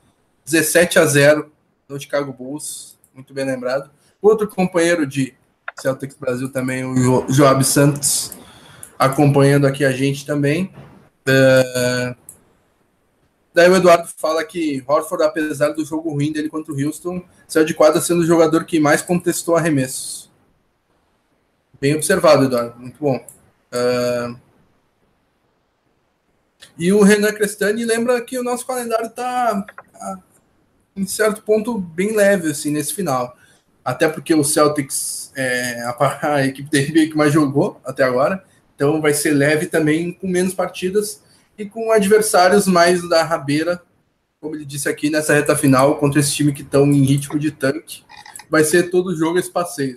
17 0.44 0.98
a 0.98 1.06
0 1.06 1.52
no 1.88 2.00
Chicago 2.00 2.32
Bulls, 2.32 2.98
muito 3.14 3.32
bem 3.32 3.44
lembrado. 3.44 3.92
Outro 4.20 4.48
companheiro 4.48 5.06
de 5.06 5.32
Celtics 5.76 6.16
Brasil 6.18 6.50
também, 6.50 6.84
o 6.84 7.32
Joab 7.32 7.64
Santos, 7.64 8.32
acompanhando 8.98 9.68
aqui 9.68 9.84
a 9.84 9.92
gente 9.92 10.26
também. 10.26 10.74
É... 11.28 12.16
Daí 13.54 13.70
o 13.70 13.76
Eduardo 13.76 14.08
fala 14.16 14.44
que 14.44 14.82
Horford, 14.84 15.24
apesar 15.24 15.70
do 15.70 15.84
jogo 15.84 16.10
ruim 16.10 16.32
dele 16.32 16.48
contra 16.48 16.72
o 16.72 16.76
Houston, 16.76 17.24
saiu 17.46 17.64
de 17.64 17.72
quadra 17.72 18.00
sendo 18.00 18.22
o 18.22 18.26
jogador 18.26 18.64
que 18.64 18.80
mais 18.80 19.00
contestou 19.00 19.54
arremessos. 19.56 20.28
Bem 21.80 21.94
observado, 21.94 22.46
Eduardo. 22.46 22.80
Muito 22.80 22.98
bom. 22.98 23.24
Uh... 23.72 24.36
E 26.76 26.92
o 26.92 27.02
Renan 27.02 27.32
Crestani 27.32 27.84
lembra 27.84 28.20
que 28.20 28.36
o 28.36 28.42
nosso 28.42 28.66
calendário 28.66 29.06
está, 29.06 29.62
tá, 29.62 30.18
em 30.96 31.06
certo 31.06 31.42
ponto, 31.42 31.78
bem 31.78 32.16
leve 32.16 32.50
assim, 32.50 32.72
nesse 32.72 32.92
final. 32.92 33.36
Até 33.84 34.08
porque 34.08 34.34
o 34.34 34.42
Celtics 34.42 35.30
é 35.36 35.80
a, 35.82 36.18
a 36.34 36.46
equipe 36.46 36.68
da 36.68 36.78
NBA 36.80 37.10
que 37.10 37.16
mais 37.16 37.32
jogou 37.32 37.80
até 37.84 38.02
agora. 38.02 38.42
Então 38.74 39.00
vai 39.00 39.14
ser 39.14 39.30
leve 39.30 39.66
também, 39.66 40.12
com 40.12 40.26
menos 40.26 40.54
partidas 40.54 41.22
e 41.56 41.64
com 41.66 41.92
adversários 41.92 42.66
mais 42.66 43.08
da 43.08 43.22
rabeira, 43.22 43.82
como 44.40 44.54
ele 44.54 44.64
disse 44.64 44.88
aqui 44.88 45.10
nessa 45.10 45.34
reta 45.34 45.56
final, 45.56 45.98
contra 45.98 46.20
esse 46.20 46.34
time 46.34 46.52
que 46.52 46.62
estão 46.62 46.84
em 46.86 47.02
ritmo 47.02 47.38
de 47.38 47.50
tanque. 47.50 48.04
Vai 48.50 48.64
ser 48.64 48.90
todo 48.90 49.16
jogo 49.16 49.38
esse 49.38 49.50
passeio. 49.50 49.96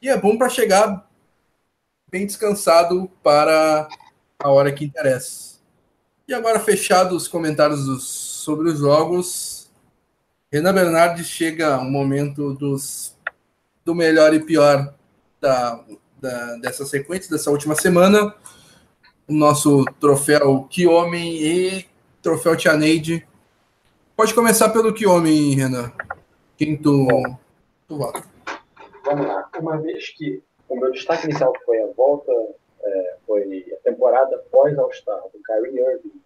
E 0.00 0.08
é 0.08 0.16
bom 0.16 0.38
para 0.38 0.48
chegar 0.48 1.08
bem 2.10 2.26
descansado 2.26 3.10
para 3.22 3.88
a 4.38 4.50
hora 4.50 4.72
que 4.72 4.84
interessa. 4.84 5.60
E 6.26 6.34
agora, 6.34 6.60
fechados 6.60 7.22
os 7.22 7.28
comentários 7.28 7.84
dos, 7.86 8.04
sobre 8.04 8.68
os 8.68 8.78
jogos, 8.78 9.70
Renan 10.52 10.74
Bernardes 10.74 11.26
chega 11.26 11.78
um 11.78 11.90
momento 11.90 12.54
dos, 12.54 13.16
do 13.84 13.94
melhor 13.94 14.32
e 14.34 14.40
pior 14.40 14.94
da, 15.40 15.80
da, 16.20 16.56
dessa 16.56 16.84
sequência, 16.84 17.30
dessa 17.30 17.50
última 17.50 17.74
semana. 17.74 18.34
O 19.30 19.32
nosso 19.32 19.84
troféu 20.00 20.66
Que 20.68 20.88
Homem 20.88 21.40
e 21.40 21.86
troféu 22.20 22.56
Tianeide. 22.56 23.24
Pode 24.16 24.34
começar 24.34 24.70
pelo 24.70 24.92
Que 24.92 25.06
Homem, 25.06 25.54
Renan. 25.54 25.92
Quem 26.58 26.76
tu, 26.76 27.06
tu 27.86 27.96
vota? 27.96 28.24
Vamos 29.04 29.28
lá. 29.28 29.48
Uma 29.60 29.78
vez 29.78 30.08
que 30.08 30.42
o 30.68 30.74
meu 30.74 30.90
destaque 30.90 31.26
inicial 31.26 31.52
foi 31.64 31.80
a 31.80 31.86
volta, 31.96 32.32
é, 32.82 33.16
foi 33.24 33.72
a 33.72 33.76
temporada 33.88 34.36
pós 34.50 34.76
All-Star 34.76 35.22
do 35.32 35.40
Kyrie 35.44 35.78
Irving. 35.78 36.20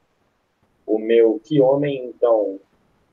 O 0.86 0.98
meu 0.98 1.38
Que 1.44 1.60
Homem, 1.60 2.06
então, 2.06 2.58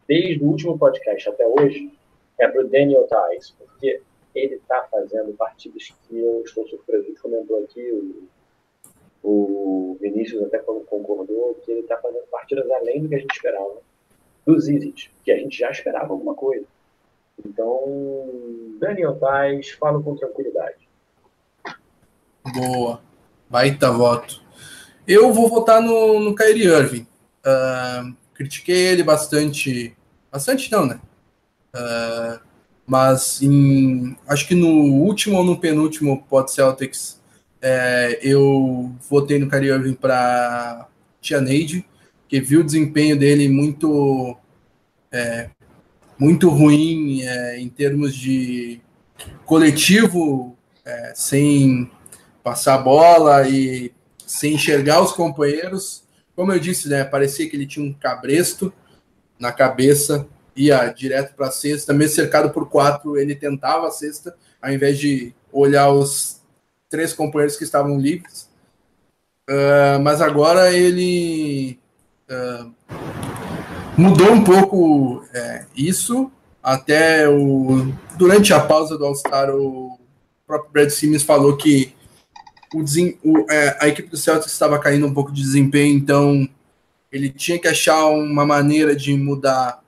desde 0.08 0.42
o 0.42 0.48
último 0.48 0.80
podcast 0.80 1.28
até 1.28 1.46
hoje, 1.46 1.92
é 2.40 2.48
para 2.48 2.62
o 2.62 2.70
Daniel 2.70 3.10
Tice, 3.10 3.52
porque 3.60 4.02
ele 4.34 4.56
está 4.56 4.88
fazendo 4.90 5.34
partidas 5.34 5.94
que 6.08 6.18
eu 6.18 6.44
estou 6.46 6.66
surpreso. 6.66 7.08
Ele 7.08 7.20
comentou 7.20 7.62
aqui, 7.62 7.92
o, 7.92 8.30
o 9.24 9.98
Vinícius 10.00 10.44
até 10.44 10.58
concordou, 10.60 11.60
que 11.64 11.72
ele 11.72 11.82
está 11.82 11.98
fazendo 11.98 12.24
partidas 12.32 12.70
além 12.72 13.02
do 13.02 13.10
que 13.10 13.16
a 13.16 13.20
gente 13.20 13.34
esperava. 13.34 13.76
Do 14.46 14.60
Zizit, 14.60 15.12
que 15.24 15.32
a 15.32 15.38
gente 15.38 15.58
já 15.58 15.70
esperava 15.70 16.14
alguma 16.14 16.34
coisa. 16.34 16.66
Então, 17.46 18.78
Daniel 18.80 19.16
Tais, 19.20 19.70
falo 19.72 20.02
com 20.04 20.16
tranquilidade. 20.16 20.90
Boa. 22.54 23.02
Baita 23.50 23.92
voto. 23.92 24.42
Eu 25.08 25.32
vou 25.32 25.48
votar 25.48 25.82
no, 25.82 26.20
no 26.20 26.36
Kyrie 26.36 26.68
Irving. 26.68 27.08
Uh, 27.46 28.16
critiquei 28.34 28.88
ele 28.88 29.04
bastante. 29.04 29.96
Bastante 30.32 30.72
não, 30.72 30.86
né? 30.86 31.00
Uh, 31.76 32.40
mas 32.86 33.42
em, 33.42 34.18
acho 34.28 34.48
que 34.48 34.56
no 34.56 34.68
último 34.68 35.38
ou 35.38 35.44
no 35.44 35.60
penúltimo 35.60 36.24
Pod 36.24 36.52
Celtics 36.52 37.21
é, 37.62 38.20
eu 38.22 38.92
votei 39.10 39.38
no 39.38 39.50
Kyrie 39.50 39.70
Irving 39.70 39.94
para 39.94 40.88
Tia 41.22 41.40
Neide, 41.40 41.86
que 42.28 42.42
viu 42.42 42.62
o 42.62 42.64
desempenho 42.64 43.18
dele 43.18 43.48
muito 43.48 44.38
é, 45.12 45.50
muito 46.18 46.50
ruim 46.50 47.22
é, 47.22 47.60
em 47.60 47.70
termos 47.70 48.16
de 48.16 48.82
coletivo, 49.46 50.58
é, 50.86 51.14
sem 51.16 51.90
passar 52.44 52.76
a 52.76 52.78
bola 52.80 53.48
e 53.48 53.92
sem 54.26 54.56
enxergar 54.56 55.02
os 55.02 55.12
companheiros. 55.12 56.04
Como 56.36 56.52
eu 56.52 56.60
disse, 56.60 56.90
né, 56.90 57.04
parecia 57.04 57.50
que 57.50 57.56
ele 57.56 57.68
tinha 57.68 57.86
um 57.86 57.94
cabresto 57.94 58.74
na 59.38 59.52
cabeça, 59.52 60.28
ia 60.56 60.88
direto 60.88 61.36
para 61.36 61.48
a 61.48 61.52
cesta, 61.52 61.94
mesmo 61.94 62.16
cercado 62.16 62.52
por 62.52 62.70
quatro, 62.70 63.18
ele 63.18 63.36
tentava 63.36 63.88
a 63.88 63.92
cesta, 63.92 64.36
ao 64.62 64.72
invés 64.72 64.98
de 64.98 65.34
olhar 65.52 65.92
os 65.92 66.41
três 66.92 67.14
companheiros 67.14 67.58
que 67.58 67.64
estavam 67.64 67.98
livres. 67.98 68.50
Uh, 69.50 70.00
mas 70.04 70.22
agora 70.22 70.72
ele 70.72 71.80
uh, 72.30 72.72
mudou 73.98 74.32
um 74.32 74.44
pouco 74.44 75.26
é, 75.34 75.66
isso. 75.76 76.32
Até 76.62 77.28
o, 77.28 77.92
durante 78.18 78.54
a 78.54 78.60
pausa 78.60 78.96
do 78.98 79.06
All-Star, 79.06 79.50
o 79.50 79.98
próprio 80.46 80.72
Brad 80.72 80.90
Simmons 80.90 81.24
falou 81.24 81.58
que 81.58 81.96
o, 82.74 82.84
o, 83.24 83.52
é, 83.52 83.78
a 83.80 83.88
equipe 83.88 84.10
do 84.10 84.18
Celtics 84.18 84.52
estava 84.52 84.78
caindo 84.78 85.08
um 85.08 85.14
pouco 85.14 85.32
de 85.32 85.42
desempenho, 85.42 85.98
então 85.98 86.48
ele 87.12 87.30
tinha 87.30 87.58
que 87.58 87.68
achar 87.68 88.06
uma 88.08 88.46
maneira 88.46 88.96
de 88.96 89.16
mudar 89.18 89.82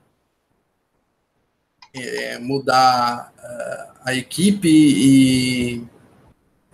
é, 1.93 2.39
mudar 2.39 3.31
uh, 3.37 3.99
a 4.03 4.15
equipe 4.15 4.67
e 4.67 5.83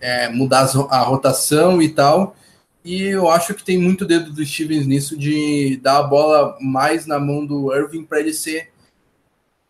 é, 0.00 0.28
mudar 0.28 0.70
a 0.90 1.00
rotação 1.02 1.80
e 1.80 1.88
tal. 1.88 2.34
E 2.84 3.02
eu 3.02 3.28
acho 3.28 3.54
que 3.54 3.62
tem 3.62 3.78
muito 3.78 4.06
dedo 4.06 4.32
do 4.32 4.44
Stevens 4.44 4.86
nisso 4.86 5.16
de 5.16 5.78
dar 5.82 5.98
a 5.98 6.02
bola 6.02 6.56
mais 6.60 7.06
na 7.06 7.18
mão 7.18 7.44
do 7.44 7.74
Irving 7.74 8.04
para 8.04 8.20
ele 8.20 8.32
ser 8.32 8.70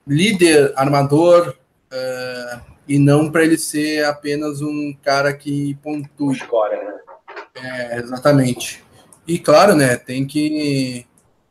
líder, 0.06 0.72
armador, 0.76 1.56
uh, 1.92 2.60
e 2.86 2.98
não 2.98 3.30
para 3.30 3.42
ele 3.42 3.58
ser 3.58 4.04
apenas 4.04 4.60
um 4.60 4.92
cara 5.02 5.32
que 5.32 5.74
pontua. 5.82 6.32
Escora, 6.32 6.76
né? 6.76 7.00
É, 7.54 7.98
exatamente. 7.98 8.82
E 9.26 9.38
claro, 9.38 9.74
né, 9.74 9.96
tem 9.96 10.26
que. 10.26 11.06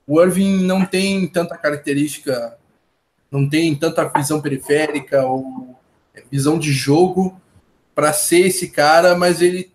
O 0.07 0.21
Irving 0.21 0.63
não 0.63 0.85
tem 0.85 1.27
tanta 1.27 1.57
característica, 1.57 2.57
não 3.29 3.47
tem 3.47 3.75
tanta 3.75 4.05
visão 4.07 4.41
periférica 4.41 5.25
ou 5.25 5.77
visão 6.31 6.57
de 6.57 6.71
jogo 6.71 7.39
para 7.99 8.13
ser 8.13 8.47
esse 8.47 8.69
cara, 8.71 9.13
mas 9.13 9.41
ele 9.41 9.73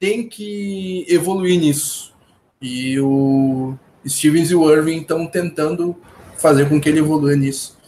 tem 0.00 0.26
que 0.26 1.04
evoluir 1.06 1.60
nisso. 1.60 2.16
E 2.62 2.98
o 2.98 3.74
Stevens 4.08 4.50
e 4.50 4.54
o 4.54 4.72
Irving 4.72 5.02
estão 5.02 5.26
tentando 5.26 5.94
fazer 6.38 6.66
com 6.66 6.80
que 6.80 6.88
ele 6.88 7.00
evolua 7.00 7.36
nisso. 7.36 7.78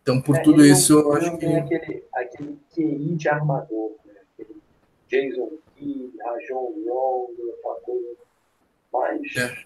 Então, 0.00 0.22
por 0.22 0.36
é, 0.36 0.42
tudo 0.42 0.64
isso, 0.64 0.92
eu 0.92 1.12
acho 1.12 1.36
que. 1.38 1.44
Aquele, 1.44 2.04
aquele 2.14 2.56
QI 2.72 3.16
de 3.16 3.28
armador, 3.28 3.96
né? 4.06 4.14
aquele 4.32 4.60
Jason 5.08 5.50
Key, 5.74 6.12
Rajon 6.24 6.72
Rondo, 6.86 7.52
aquela 7.58 7.80
coisa. 7.80 8.16
Mas. 8.92 9.36
É. 9.36 9.64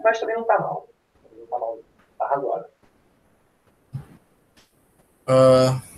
Mas 0.00 0.20
também 0.20 0.36
não 0.36 0.44
tá 0.44 0.60
mal. 0.60 0.88
Não 1.36 1.46
tá 1.48 1.58
mal. 1.58 1.78
Tá 2.20 2.26
razoável. 2.28 2.68
Uh, 5.26 5.93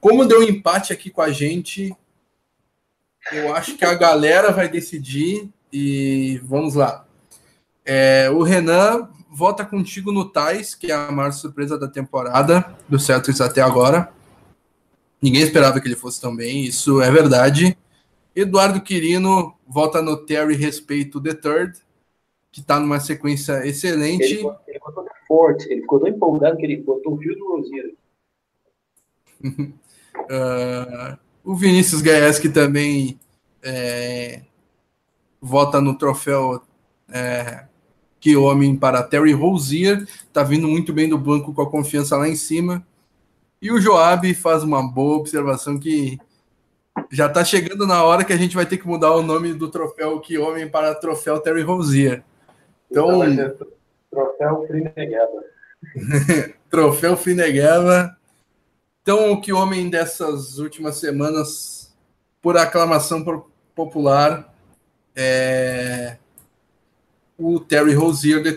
como 0.00 0.24
deu 0.24 0.40
um 0.40 0.44
empate 0.44 0.92
aqui 0.92 1.10
com 1.10 1.22
a 1.22 1.30
gente, 1.30 1.94
eu 3.32 3.54
acho 3.54 3.76
que 3.76 3.84
a 3.84 3.94
galera 3.94 4.50
vai 4.52 4.68
decidir 4.68 5.48
e 5.72 6.40
vamos 6.44 6.74
lá. 6.74 7.06
É, 7.84 8.30
o 8.30 8.42
Renan 8.42 9.08
volta 9.30 9.64
contigo 9.64 10.12
no 10.12 10.28
Tais, 10.28 10.74
que 10.74 10.90
é 10.90 10.94
a 10.94 11.10
maior 11.10 11.32
surpresa 11.32 11.78
da 11.78 11.88
temporada 11.88 12.76
do 12.88 12.98
Celtics 12.98 13.40
até 13.40 13.60
agora. 13.60 14.12
Ninguém 15.20 15.42
esperava 15.42 15.80
que 15.80 15.88
ele 15.88 15.96
fosse 15.96 16.20
tão 16.20 16.34
bem, 16.34 16.64
isso 16.64 17.02
é 17.02 17.10
verdade. 17.10 17.76
Eduardo 18.34 18.80
Quirino 18.80 19.54
volta 19.66 20.00
no 20.00 20.16
Terry 20.16 20.54
Respeito 20.54 21.20
The 21.20 21.34
Third, 21.34 21.78
que 22.52 22.60
está 22.60 22.78
numa 22.78 23.00
sequência 23.00 23.66
excelente. 23.66 24.22
Ele, 24.22 24.48
ele 24.66 24.78
botou 24.78 25.04
forte, 25.26 25.70
ele 25.70 25.82
ficou 25.82 26.00
tão 26.00 26.08
empolgado 26.08 26.56
que 26.56 26.64
ele 26.64 26.76
botou 26.78 27.14
o 27.14 27.18
fio 27.18 27.36
do 27.36 27.48
Rosier. 27.48 27.94
uh, 30.30 31.18
o 31.44 31.54
Vinícius 31.54 32.02
Gaeski 32.02 32.48
também 32.48 33.18
é, 33.62 34.42
vota 35.40 35.80
no 35.80 35.96
troféu 35.96 36.62
é, 37.10 37.64
que 38.20 38.36
homem 38.36 38.76
para 38.76 39.02
Terry 39.02 39.32
Rozier, 39.32 40.02
está 40.02 40.42
vindo 40.42 40.68
muito 40.68 40.92
bem 40.92 41.08
do 41.08 41.16
banco 41.16 41.54
com 41.54 41.62
a 41.62 41.70
confiança 41.70 42.16
lá 42.16 42.28
em 42.28 42.36
cima. 42.36 42.86
E 43.60 43.72
o 43.72 43.80
Joab 43.80 44.32
faz 44.34 44.62
uma 44.62 44.86
boa 44.86 45.16
observação 45.16 45.78
que 45.78 46.18
já 47.10 47.26
está 47.26 47.44
chegando 47.44 47.86
na 47.86 48.02
hora 48.04 48.24
que 48.24 48.32
a 48.32 48.36
gente 48.36 48.56
vai 48.56 48.66
ter 48.66 48.76
que 48.76 48.86
mudar 48.86 49.14
o 49.14 49.22
nome 49.22 49.54
do 49.54 49.70
troféu 49.70 50.20
que 50.20 50.38
homem 50.38 50.68
para 50.68 50.94
troféu 50.94 51.40
Terry 51.40 51.62
Rozier. 51.62 52.22
Então, 52.90 53.24
então 53.24 53.66
troféu 54.10 54.66
Frinegueba. 54.66 55.44
troféu 56.68 57.16
Frinegueba. 57.16 58.16
Então, 59.08 59.32
o 59.32 59.40
que 59.40 59.54
homem 59.54 59.88
dessas 59.88 60.58
últimas 60.58 60.96
semanas 60.96 61.96
por 62.42 62.58
aclamação 62.58 63.24
popular, 63.74 64.54
é, 65.16 66.18
o 67.38 67.58
Terry 67.58 67.94
Rozier 67.94 68.44
III. 68.44 68.52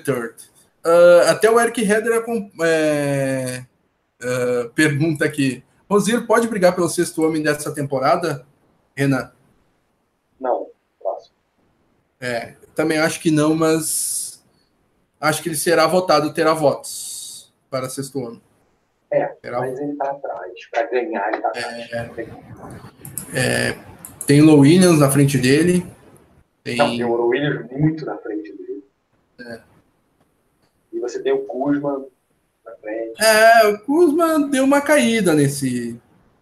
Uh, 0.86 1.30
até 1.30 1.50
o 1.50 1.58
Eric 1.58 1.82
Heder 1.82 2.22
é, 2.66 3.66
uh, 4.22 4.70
pergunta 4.72 5.24
aqui: 5.24 5.64
Rozier 5.90 6.28
pode 6.28 6.50
brigar 6.50 6.76
pelo 6.76 6.90
sexto 6.90 7.24
homem 7.24 7.42
dessa 7.42 7.74
temporada, 7.74 8.46
Renan? 8.94 9.32
Não, 10.38 10.68
próximo. 11.00 11.34
É, 12.20 12.58
também 12.76 12.98
acho 12.98 13.22
que 13.22 13.32
não, 13.32 13.56
mas 13.56 14.44
acho 15.18 15.42
que 15.42 15.48
ele 15.48 15.56
será 15.56 15.88
votado, 15.88 16.34
terá 16.34 16.54
votos 16.54 17.54
para 17.70 17.90
sexto 17.90 18.20
homem. 18.20 18.51
É, 19.12 19.36
mas 19.52 19.80
ele 19.80 19.92
está 19.92 20.12
atrás. 20.12 20.70
Para 20.72 20.84
ganhar, 20.84 21.28
ele 21.28 21.38
está 21.38 21.50
atrás. 21.50 21.92
É, 23.34 23.70
é, 23.70 23.78
tem 24.26 24.42
o 24.42 24.60
Williams 24.60 25.00
na 25.00 25.12
frente 25.12 25.38
dele. 25.38 25.86
Tem, 26.64 26.78
Não, 26.78 26.90
tem 26.90 27.04
o 27.04 27.28
Williams 27.28 27.70
muito 27.72 28.06
na 28.06 28.18
frente 28.18 28.54
dele. 28.54 28.84
É. 29.42 29.60
E 30.94 31.00
você 31.00 31.22
tem 31.22 31.34
o 31.34 31.40
Kuzma 31.40 32.06
na 32.66 32.72
frente. 32.76 33.22
É, 33.22 33.68
o 33.68 33.80
Kuzma 33.80 34.48
deu 34.48 34.64
uma 34.64 34.80
caída 34.80 35.34
nesse. 35.34 36.00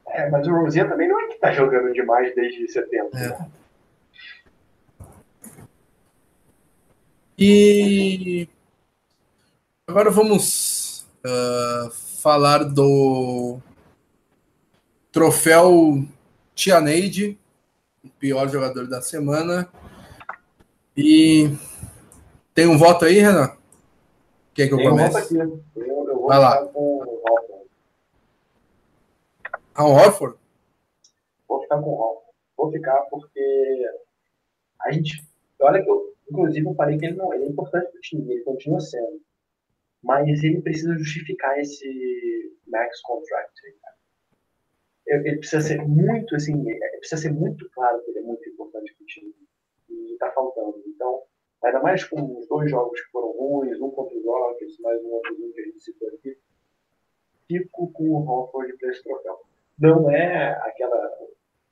É, 0.07 0.29
mas 0.29 0.47
o 0.47 0.51
Rosinha 0.51 0.87
também 0.87 1.07
não 1.07 1.19
é 1.19 1.27
que 1.27 1.39
tá 1.39 1.51
jogando 1.51 1.91
demais 1.93 2.33
desde 2.35 2.67
setembro. 2.67 3.17
É. 3.17 3.29
Né? 3.29 3.49
E 7.41 8.49
agora 9.87 10.11
vamos 10.11 11.07
uh, 11.25 12.08
falar 12.19 12.63
do 12.65 13.59
troféu 15.11 16.03
Tia 16.53 16.81
Neide, 16.81 17.39
o 18.03 18.09
pior 18.09 18.49
jogador 18.49 18.87
da 18.87 19.01
semana. 19.01 19.69
E 20.95 21.49
tem 22.53 22.67
um 22.67 22.77
voto 22.77 23.05
aí, 23.05 23.19
Renan? 23.19 23.55
Quer 24.53 24.67
que 24.67 24.73
eu 24.73 24.77
tem 24.77 24.89
comece? 24.89 25.37
Um 25.37 25.41
aqui. 25.43 25.61
Eu, 25.75 26.07
eu 26.09 26.15
vou 26.15 26.27
Vai 26.27 26.39
lá. 26.39 26.65
com 26.65 26.79
o 26.79 27.21
Horford. 27.23 27.69
Ah, 29.73 29.85
o 29.85 29.91
Horford? 29.91 30.37
Vou 31.47 31.61
ficar 31.61 31.77
com 31.81 31.89
o 31.89 31.93
Horford. 31.93 32.25
Vou 32.57 32.71
ficar 32.71 32.97
porque 33.09 33.85
a 34.81 34.91
gente. 34.91 35.25
Olha 35.61 35.81
que 35.81 35.89
eu, 35.89 36.13
inclusive, 36.29 36.67
eu 36.67 36.75
falei 36.75 36.97
que 36.97 37.05
ele 37.05 37.15
não 37.15 37.33
ele 37.33 37.45
é 37.45 37.47
importante 37.47 37.89
para 37.89 37.97
o 37.97 38.01
time, 38.01 38.33
ele 38.33 38.43
continua 38.43 38.81
sendo. 38.81 39.21
Mas 40.03 40.43
ele 40.43 40.61
precisa 40.61 40.97
justificar 40.97 41.59
esse 41.59 42.57
max 42.67 43.01
contract. 43.01 43.53
Ele 45.07 45.37
precisa 45.37 45.61
ser 45.61 45.81
muito, 45.87 46.35
assim, 46.35 46.63
precisa 46.99 47.21
ser 47.21 47.31
muito 47.31 47.69
claro 47.71 48.01
que 48.03 48.11
ele 48.11 48.19
é 48.19 48.23
muito 48.23 48.47
importante 48.47 48.93
para 48.93 49.03
o 49.03 49.07
time. 49.07 49.35
E 49.89 50.13
está 50.13 50.31
faltando. 50.31 50.83
Então, 50.85 51.23
ainda 51.63 51.81
mais 51.81 52.03
com 52.03 52.37
os 52.37 52.47
dois 52.47 52.69
jogos 52.69 53.01
que 53.01 53.11
foram 53.11 53.31
ruins, 53.31 53.81
um 53.81 53.89
contra 53.89 54.15
os 54.15 54.23
Rockets, 54.23 54.79
mais 54.79 55.03
um 55.03 55.09
outro 55.09 55.35
que 55.35 55.61
a 55.61 55.65
gente 55.65 55.83
citou 55.83 56.07
aqui, 56.09 56.37
fico 57.47 57.91
com 57.91 58.03
o 58.03 58.29
Horford 58.29 58.77
para 58.77 58.89
esse 58.91 59.03
troféu. 59.03 59.39
Não 59.79 60.11
é 60.11 60.51
aquela. 60.61 61.17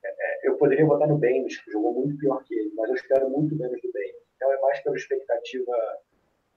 É, 0.04 0.10
é, 0.10 0.50
eu 0.50 0.58
poderia 0.58 0.86
botar 0.86 1.08
no 1.08 1.18
Baines, 1.18 1.62
que 1.62 1.72
jogou 1.72 1.94
muito 1.94 2.18
pior 2.18 2.44
que 2.44 2.56
ele, 2.56 2.74
mas 2.76 2.90
eu 2.90 2.96
espero 2.96 3.30
muito 3.30 3.56
menos 3.56 3.80
do 3.82 3.92
Baines. 3.92 4.16
Então 4.36 4.52
é 4.52 4.60
mais 4.62 4.80
pela 4.82 4.96
expectativa, 4.96 5.74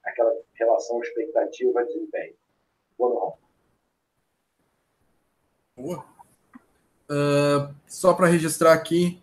aquela 0.04 0.32
relação 0.54 1.00
expectativa-desempenho. 1.02 2.34
Vou 2.98 3.10
no 3.10 3.16
Horford. 3.16 3.40
Boa. 5.76 6.04
Uh, 7.10 7.74
só 7.86 8.12
para 8.14 8.28
registrar 8.28 8.72
aqui, 8.72 9.20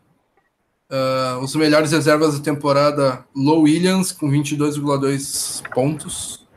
uh, 0.89 1.39
os 1.41 1.55
melhores 1.55 1.91
reservas 1.91 2.37
da 2.37 2.43
temporada: 2.43 3.25
Low 3.35 3.61
Williams 3.61 4.11
com 4.11 4.29
22,2 4.29 5.61
pontos, 5.73 6.47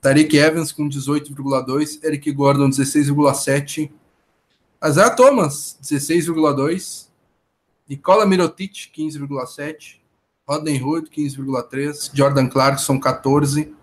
Tariq 0.00 0.36
Evans 0.36 0.70
com 0.70 0.88
18,2, 0.88 2.04
Eric 2.04 2.30
Gordon 2.30 2.68
16,7, 2.68 3.90
Isaiah 4.86 5.10
Thomas 5.10 5.78
16,2, 5.82 7.08
Nicola 7.88 8.26
Mirotic 8.26 8.92
15,7, 8.94 10.03
Rodney 10.46 10.78
Hood 10.78 11.08
15,3, 11.10 12.10
Jordan 12.12 12.48
Clarkson 12.48 13.00
14. 13.00 13.74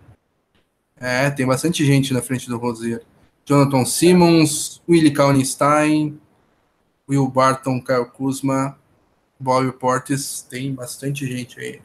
É, 0.96 1.28
tem 1.30 1.44
bastante 1.44 1.84
gente 1.84 2.14
na 2.14 2.22
frente 2.22 2.48
do 2.48 2.56
Rosier. 2.56 3.02
Jonathan 3.44 3.84
Simmons, 3.84 4.80
Willie 4.88 5.12
Kallenstein, 5.12 6.20
Will 7.08 7.26
Barton, 7.26 7.82
Kyle 7.82 8.06
Kuzma, 8.06 8.78
Bobby 9.38 9.72
Portis, 9.72 10.42
tem 10.42 10.72
bastante 10.72 11.26
gente 11.26 11.58
aí. 11.58 11.82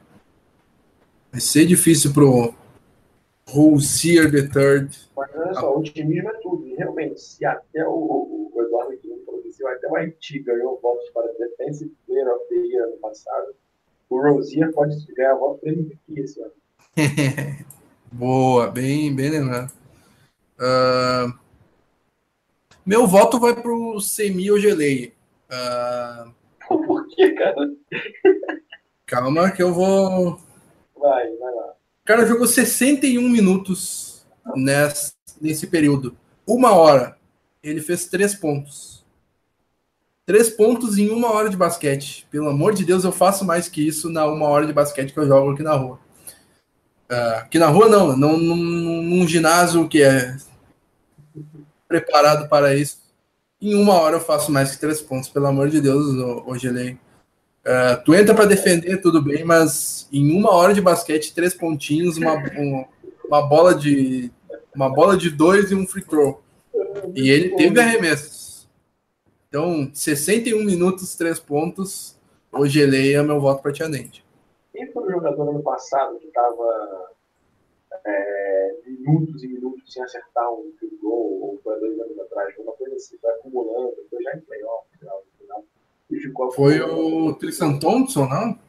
Vai 1.31 1.41
ser 1.41 1.65
difícil 1.65 2.13
pro 2.13 2.53
Rosier 3.49 4.29
the 4.29 4.43
Third. 4.43 4.95
Mas 5.15 5.35
olha 5.35 5.53
só, 5.55 5.75
o 5.75 5.79
otimismo 5.79 6.29
é 6.29 6.33
tudo. 6.33 6.67
E 6.67 6.75
realmente, 6.75 7.19
se 7.19 7.43
até 7.43 7.83
o, 7.87 8.51
o 8.53 8.61
Eduardo 8.61 8.95
que 8.97 9.51
se 9.51 9.65
até 9.65 9.87
o 9.87 9.95
Haiti 9.95 10.39
ganhou 10.39 10.79
votos 10.79 11.09
para 11.09 11.33
Defensive 11.33 11.91
Player 12.05 12.27
of 12.27 12.45
the 12.49 12.55
Year 12.55 12.83
ano 12.83 12.97
passado, 12.97 13.55
o 14.09 14.21
Rosier 14.21 14.71
pode 14.71 14.95
ganhar 15.13 15.35
voto 15.35 15.59
para 15.59 15.71
MVP 15.71 15.99
esse 16.17 16.41
ano. 16.41 16.51
Boa, 18.11 18.71
bem, 18.71 19.13
bem 19.13 19.29
lembrado. 19.29 19.71
Uh, 20.57 21.37
meu 22.85 23.05
voto 23.05 23.39
vai 23.39 23.53
para 23.53 23.71
o 23.71 23.99
Semi 23.99 24.49
Ogelei. 24.49 25.13
Uh... 25.51 26.31
Por 26.85 27.07
que, 27.07 27.31
cara? 27.31 27.55
Calma 29.05 29.51
que 29.51 29.63
eu 29.63 29.73
vou. 29.73 30.39
Vai, 30.97 31.27
vai 31.35 31.53
lá. 31.53 31.73
O 32.01 32.05
cara 32.05 32.25
jogou 32.25 32.47
61 32.47 33.21
minutos 33.29 34.25
nesse, 34.55 35.13
nesse 35.41 35.67
período. 35.67 36.17
Uma 36.45 36.73
hora. 36.73 37.17
Ele 37.61 37.81
fez 37.81 38.07
três 38.07 38.33
pontos. 38.33 38.96
Três 40.27 40.49
pontos 40.49 40.97
em 40.97 41.09
uma 41.09 41.31
hora 41.31 41.49
de 41.49 41.55
basquete. 41.55 42.27
Pelo 42.29 42.49
amor 42.49 42.73
de 42.73 42.83
Deus, 42.83 43.05
eu 43.05 43.13
faço 43.13 43.45
mais 43.45 43.69
que 43.69 43.87
isso 43.87 44.09
na 44.09 44.25
uma 44.25 44.45
hora 44.49 44.67
de 44.67 44.73
basquete 44.73 45.13
que 45.13 45.17
eu 45.17 45.25
jogo 45.25 45.51
aqui 45.51 45.63
na 45.63 45.73
rua. 45.73 45.97
Uh, 47.09 47.37
aqui 47.37 47.57
na 47.57 47.67
rua, 47.67 47.87
não. 47.87 48.17
Num, 48.17 48.37
num, 48.37 49.01
num 49.03 49.25
ginásio 49.25 49.87
que 49.87 50.03
é 50.03 50.35
preparado 51.87 52.49
para 52.49 52.75
isso. 52.75 52.97
Em 53.61 53.73
uma 53.73 53.93
hora 53.93 54.17
eu 54.17 54.19
faço 54.19 54.51
mais 54.51 54.71
que 54.71 54.81
três 54.81 54.99
pontos, 54.99 55.29
pelo 55.29 55.47
amor 55.47 55.69
de 55.69 55.79
Deus, 55.79 56.05
hoje 56.45 56.67
ele. 56.67 56.99
Uh, 57.65 58.03
tu 58.03 58.13
entra 58.13 58.35
para 58.35 58.43
defender, 58.43 58.97
tudo 58.97 59.21
bem, 59.21 59.45
mas 59.45 60.09
em 60.11 60.37
uma 60.37 60.51
hora 60.51 60.73
de 60.73 60.81
basquete, 60.81 61.33
três 61.33 61.53
pontinhos, 61.53 62.17
uma, 62.17 62.33
um, 62.33 62.83
uma 63.29 63.47
bola 63.47 63.73
de 63.73 64.29
uma 64.75 64.89
bola 64.89 65.15
de 65.15 65.29
dois 65.29 65.71
e 65.71 65.75
um 65.75 65.87
free 65.87 66.03
throw. 66.03 66.43
E 67.15 67.29
ele 67.29 67.55
teve 67.55 67.79
arremessos. 67.79 68.46
Então, 69.57 69.89
61 69.91 70.63
minutos, 70.63 71.15
três 71.15 71.39
pontos. 71.39 72.15
Hoje 72.51 72.79
ele 72.79 73.11
é 73.11 73.23
meu 73.23 73.39
voto 73.41 73.63
para 73.63 73.73
Tianente. 73.73 74.23
Quem 74.71 74.91
foi 74.91 75.07
o 75.07 75.11
jogador 75.13 75.49
ano 75.49 75.63
passado 75.63 76.19
que 76.19 76.27
estava 76.27 77.09
é, 78.05 78.75
minutos 78.85 79.43
e 79.43 79.47
minutos 79.47 79.91
sem 79.91 80.03
acertar 80.03 80.47
um 80.53 80.71
field 80.79 80.95
goal, 80.97 81.41
ou 81.41 81.59
foi 81.63 81.79
dois 81.79 81.99
anos 81.99 82.19
atrás, 82.19 82.53
uma 82.59 82.71
coisa 82.73 82.97
assim, 82.97 83.17
foi 83.17 83.31
acumulando, 83.31 83.95
foi 84.11 84.21
já 84.21 84.35
em 84.35 84.41
playoff, 84.41 84.85
final, 84.99 85.23
final, 85.39 85.65
e 86.11 86.19
ficou 86.19 86.51
Foi 86.51 86.79
o 86.79 87.33
Tristan 87.33 87.79
Thompson, 87.79 88.27
não? 88.27 88.59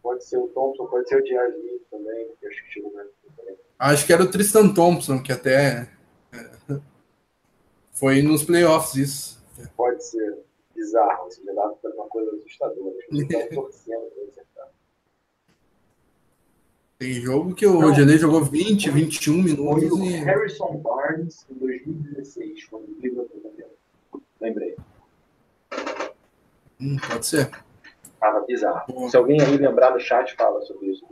Pode 0.00 0.24
ser 0.24 0.36
o 0.36 0.46
Thompson, 0.46 0.86
pode 0.86 1.08
ser 1.08 1.16
o. 1.16 1.24
Smith 1.24 1.82
também, 1.90 2.28
que 2.38 2.46
acho 2.46 2.64
que 2.64 2.70
chegou 2.70 2.92
também. 3.36 3.56
Acho 3.80 4.06
que 4.06 4.12
era 4.12 4.22
o 4.22 4.30
Tristan 4.30 4.72
Thompson, 4.72 5.20
que 5.20 5.32
até 5.32 5.88
é, 6.32 6.40
foi 7.90 8.22
nos 8.22 8.44
playoffs 8.44 8.94
isso. 8.94 9.41
Pode 9.76 10.04
ser 10.04 10.38
bizarro, 10.74 11.26
assim, 11.26 11.44
já 11.44 11.52
dá 11.52 11.66
uma 11.66 12.08
coisa 12.08 12.34
assustadora. 12.36 12.96
Acho 13.12 13.26
que 13.26 13.54
torcendo 13.54 14.10
tem 17.02 17.14
jogo 17.14 17.52
que 17.52 17.66
o 17.66 17.80
Rodinei 17.80 18.16
jogou 18.16 18.44
20, 18.44 18.88
21 18.88 19.42
minutos. 19.42 19.88
Foi 19.88 19.98
o 19.98 20.04
e... 20.04 20.18
Harrison 20.18 20.76
Barnes 20.76 21.44
em 21.50 21.54
2016, 21.54 22.64
quando 22.66 22.84
o 22.84 22.94
Cleveland 22.94 23.28
foi 23.28 23.40
campeão. 23.40 23.68
Lembrei. 24.40 24.76
Hum, 26.80 26.96
pode 27.10 27.26
ser. 27.26 27.50
Tava 28.20 28.46
bizarro. 28.46 28.84
Bom. 28.88 29.08
Se 29.08 29.16
alguém 29.16 29.40
aí 29.40 29.56
lembrar 29.56 29.92
no 29.92 29.98
chat, 29.98 30.36
fala 30.36 30.62
sobre 30.62 30.90
isso. 30.90 31.04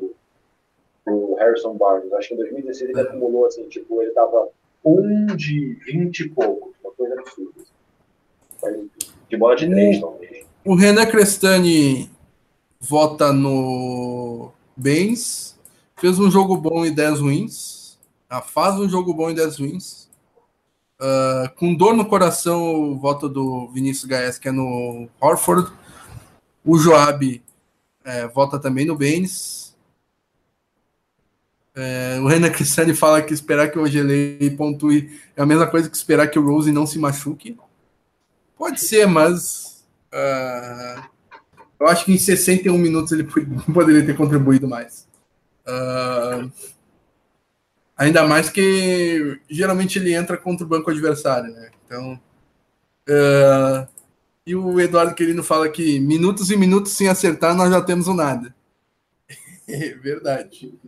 O 1.09 1.35
Harrison 1.35 1.75
Barnes. 1.75 2.13
Acho 2.13 2.29
que 2.29 2.35
em 2.35 2.39
2016 2.39 2.91
ele 2.91 3.01
é. 3.01 3.03
acumulou 3.03 3.47
assim, 3.47 3.69
tipo, 3.69 4.01
ele 4.01 4.13
tava 4.13 4.49
um 4.85 5.27
de 5.35 5.75
20 5.87 6.21
e 6.21 6.29
poucos. 6.29 6.73
Uma 6.85 6.93
coisa 6.93 7.15
absurda. 7.19 7.63
De 9.29 9.37
bola 9.37 9.57
de 9.57 9.69
3, 9.69 10.01
talvez. 10.01 10.47
O 10.65 10.75
Renan 10.75 11.07
Crestani 11.07 12.11
vota 12.81 13.33
no 13.33 14.53
Benz 14.77 15.51
Fez 16.01 16.19
um 16.19 16.31
jogo 16.31 16.57
bom 16.57 16.87
e 16.87 16.91
10 16.91 17.21
wins. 17.21 17.99
Ah, 18.27 18.41
faz 18.41 18.77
um 18.77 18.89
jogo 18.89 19.13
bom 19.13 19.31
e 19.31 19.35
10 19.35 19.61
wins. 19.61 20.09
Uh, 20.99 21.55
com 21.57 21.75
dor 21.75 21.95
no 21.95 22.07
coração, 22.07 22.93
o 22.93 22.99
voto 22.99 23.29
do 23.29 23.69
Vinícius 23.69 24.07
Gaes, 24.07 24.39
que 24.39 24.49
é 24.49 24.51
no 24.51 25.11
Horford. 25.21 25.71
O 26.65 26.79
Joab 26.79 27.43
é, 28.03 28.27
vota 28.29 28.59
também 28.59 28.87
no 28.87 28.97
Baines. 28.97 29.77
É, 31.75 32.19
o 32.23 32.27
Renan 32.27 32.51
Cristiani 32.51 32.95
fala 32.95 33.21
que 33.21 33.35
esperar 33.35 33.71
que 33.71 33.79
o 33.79 33.83
Ogelei 33.83 34.51
pontue 34.57 35.21
é 35.37 35.43
a 35.43 35.47
mesma 35.47 35.67
coisa 35.67 35.91
que 35.91 35.97
esperar 35.97 36.29
que 36.29 36.39
o 36.39 36.47
Rose 36.47 36.73
não 36.73 36.87
se 36.87 36.99
machuque. 36.99 37.59
Pode 38.61 38.79
ser, 38.79 39.07
mas 39.07 39.87
uh, 40.13 41.03
eu 41.81 41.87
acho 41.87 42.05
que 42.05 42.13
em 42.13 42.19
61 42.19 42.77
minutos 42.77 43.11
ele 43.11 43.25
poderia 43.73 44.05
ter 44.05 44.15
contribuído 44.15 44.69
mais. 44.69 45.09
Uh, 45.67 46.53
ainda 47.97 48.29
mais 48.29 48.51
que 48.51 49.41
geralmente 49.49 49.99
ele 49.99 50.13
entra 50.13 50.37
contra 50.37 50.67
o 50.67 50.69
banco 50.69 50.91
adversário, 50.91 51.51
né? 51.51 51.71
Então. 51.87 52.21
Uh, 53.09 53.89
e 54.47 54.55
o 54.55 54.79
Eduardo 54.79 55.15
Querino 55.15 55.43
fala 55.43 55.67
que 55.71 55.99
minutos 55.99 56.51
e 56.51 56.57
minutos 56.57 56.93
sem 56.93 57.09
acertar 57.09 57.57
nós 57.57 57.71
já 57.71 57.81
temos 57.81 58.09
o 58.09 58.15
nada. 58.15 58.55
é 59.67 59.95
verdade. 59.95 60.79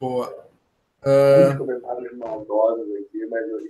Boa. 0.00 0.34
Uh, 1.02 1.58
comentários 1.58 2.16
maldosos 2.16 2.86
aqui, 2.96 3.26
mas 3.26 3.46
eu 3.46 3.60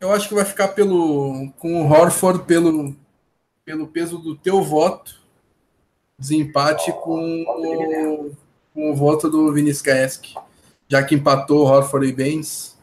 Eu 0.00 0.12
acho 0.12 0.28
que 0.28 0.34
vai 0.34 0.44
ficar 0.44 0.68
pelo 0.68 1.52
com 1.58 1.82
o 1.82 1.86
Horford 1.86 2.44
pelo, 2.44 2.96
pelo 3.64 3.86
peso 3.86 4.18
do 4.18 4.34
teu 4.34 4.62
voto 4.62 5.20
desempate 6.20 6.92
com, 6.92 7.42
o, 7.42 8.36
com 8.74 8.90
o 8.90 8.94
voto 8.94 9.30
do 9.30 9.50
Vinícius 9.52 9.82
Gaesk, 9.82 10.34
já 10.86 11.02
que 11.02 11.14
empatou 11.14 11.66
Horford 11.66 12.06
e 12.06 12.12
Baines. 12.12 12.78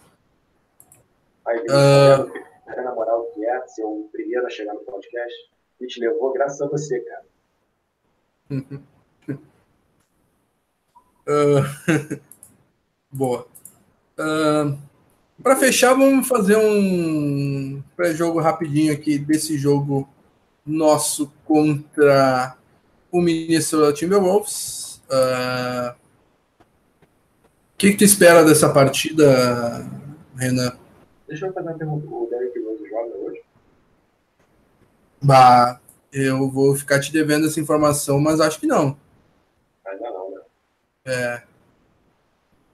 Aí, 1.45 1.59
uh, 1.59 2.81
na 2.83 2.95
moral, 2.95 3.25
que 3.35 3.45
é 3.45 3.67
ser 3.67 3.83
o 3.83 4.09
primeiro 4.11 4.47
a 4.47 4.49
chegar 4.49 4.73
no 4.73 4.79
podcast, 4.79 5.51
a 5.79 5.83
gente 5.83 5.99
levou 5.99 6.33
graças 6.33 6.59
a 6.61 6.67
você, 6.67 6.99
cara. 6.99 7.25
uh, 11.27 12.19
boa. 13.13 13.47
Uh, 14.17 14.75
Para 15.41 15.55
fechar, 15.55 15.93
vamos 15.93 16.27
fazer 16.27 16.57
um 16.57 17.81
pré-jogo 17.95 18.39
rapidinho 18.39 18.91
aqui 18.91 19.17
desse 19.17 19.57
jogo 19.57 20.09
nosso 20.65 21.31
contra 21.45 22.57
o 23.11 23.21
Minnesota 23.21 23.93
Timberwolves. 23.93 25.01
Uh, 25.09 25.95
que, 27.77 27.91
que 27.91 27.97
tu 27.97 28.03
espera 28.03 28.43
dessa 28.43 28.73
partida, 28.73 29.87
Renan? 30.35 30.75
Deixa 31.27 31.45
eu 31.45 31.53
fazer 31.53 31.69
uma 31.69 31.77
pergunta. 31.77 32.07
O 32.07 32.27
Derek 32.29 32.59
Rose 32.59 32.89
joga 32.89 33.17
hoje? 33.17 33.41
Bah, 35.21 35.79
eu 36.11 36.49
vou 36.49 36.75
ficar 36.75 36.99
te 36.99 37.13
devendo 37.13 37.45
essa 37.45 37.59
informação, 37.59 38.19
mas 38.19 38.41
acho 38.41 38.59
que 38.59 38.65
não. 38.65 38.97
Ainda 39.85 40.09
não, 40.09 40.31
né? 40.31 40.41
É. 41.05 41.43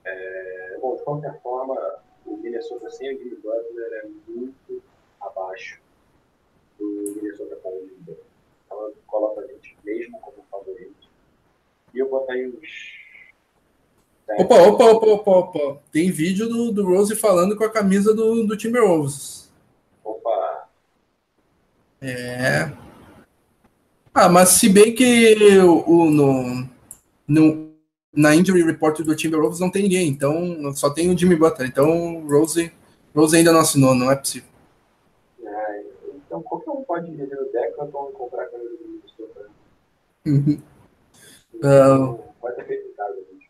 é 0.06 0.78
bom, 0.82 0.96
de 0.96 1.04
qualquer 1.04 1.42
forma, 1.42 1.74
o 1.74 1.83
Minnesota 2.64 2.90
sem 2.92 3.14
o 3.14 3.18
Jimmy 3.18 3.36
Butler 3.36 4.04
é 4.04 4.08
muito 4.28 4.82
abaixo 5.20 5.82
do 6.80 7.14
Minnesota 7.16 7.58
com 7.58 7.70
o 7.70 7.90
Butler. 8.00 8.18
Ela 8.72 8.92
coloca 9.06 9.42
a 9.42 9.48
gente 9.48 9.78
mesmo 9.84 10.18
como 10.22 10.46
favorito. 10.50 11.10
E 11.94 12.00
eu 12.00 12.10
botaria 12.10 12.48
uns 12.48 13.04
Opa, 14.26 14.56
opa, 14.56 14.86
opa, 14.86 15.06
opa, 15.06 15.32
opa. 15.32 15.82
Tem 15.92 16.10
vídeo 16.10 16.48
do, 16.48 16.72
do 16.72 16.88
Rose 16.88 17.14
falando 17.16 17.58
com 17.58 17.66
a 17.66 17.70
camisa 17.70 18.14
do, 18.14 18.48
do 18.48 18.56
Timberwolves. 18.56 19.52
Opa. 20.04 20.70
É. 22.02 22.72
Ah, 24.14 24.30
mas 24.30 24.50
se 24.50 24.70
bem 24.70 24.96
que 24.96 25.36
o, 25.60 25.84
o 25.86 26.10
no, 26.10 26.70
no, 27.28 27.63
na 28.14 28.36
injury 28.36 28.62
report 28.62 29.02
do 29.02 29.16
Timberwolves 29.16 29.60
não 29.60 29.72
tem 29.72 29.84
ninguém, 29.84 30.08
então 30.08 30.74
só 30.76 30.90
tem 30.90 31.10
o 31.10 31.18
Jimmy 31.18 31.36
Butler. 31.36 31.68
Então 31.68 32.26
Rose, 32.28 32.72
Rose 33.16 33.36
ainda 33.36 33.52
não 33.52 33.62
assinou, 33.62 33.96
não 33.96 34.12
é 34.12 34.16
possível. 34.16 34.50
É, 35.44 35.84
então 36.28 36.42
qualquer 36.44 36.72
um 36.72 36.84
pode 36.84 37.12
ir 37.12 37.18
no 37.18 37.52
Decathlon 37.52 38.10
e 38.10 38.14
comprar 38.14 38.44
a 38.44 38.46
camisa 38.46 38.78
do 38.78 38.88
Minnesota. 38.88 39.50
Uhum. 40.26 40.62
Então, 41.56 42.12
uh, 42.14 42.24
pode 42.40 42.56
ter 42.56 42.66
feito 42.66 42.88
em 42.88 42.94
casa, 42.94 43.16
gente. 43.16 43.50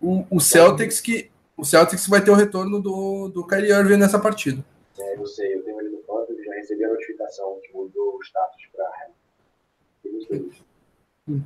O, 0.00 0.36
o, 0.36 0.40
Celtics 0.40 1.00
que 1.00 1.30
o 1.56 1.64
Celtics 1.64 2.06
vai 2.06 2.24
ter 2.24 2.30
o 2.30 2.34
retorno 2.34 2.80
do, 2.80 3.28
do 3.28 3.46
Kyrie 3.46 3.72
Irving 3.72 3.98
nessa 3.98 4.18
partida. 4.18 4.64
É, 4.98 5.16
eu 5.16 5.26
sei, 5.26 5.54
eu 5.54 5.62
tenho 5.64 5.80
ele 5.80 5.90
no 5.90 6.02
Fantasy, 6.02 6.44
já 6.44 6.54
recebi 6.54 6.84
a 6.84 6.88
notificação 6.88 7.58
que 7.62 7.72
mudou 7.72 8.16
o 8.16 8.22
status 8.22 8.62
para 8.74 9.10
uhum. 11.28 11.42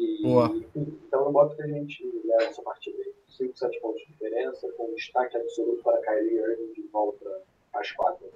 E, 0.00 0.22
Boa. 0.22 0.50
Então 0.74 1.26
eu 1.26 1.32
boto 1.32 1.54
que 1.54 1.62
a 1.62 1.66
gente 1.66 2.02
leva 2.24 2.44
essa 2.44 2.62
partida 2.62 2.96
aí. 2.96 3.12
5, 3.28 3.56
7 3.56 3.80
pontos 3.80 4.00
de 4.00 4.08
diferença, 4.08 4.68
com 4.76 4.94
destaque 4.94 5.36
absoluto 5.36 5.82
para 5.82 6.00
Kyrie 6.00 6.38
Irving 6.38 6.72
de 6.72 6.82
volta 6.88 7.42
às 7.72 7.92
quatro. 7.92 8.28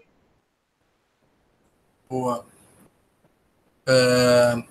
Boa. 2.08 2.44
Uh, 3.88 4.62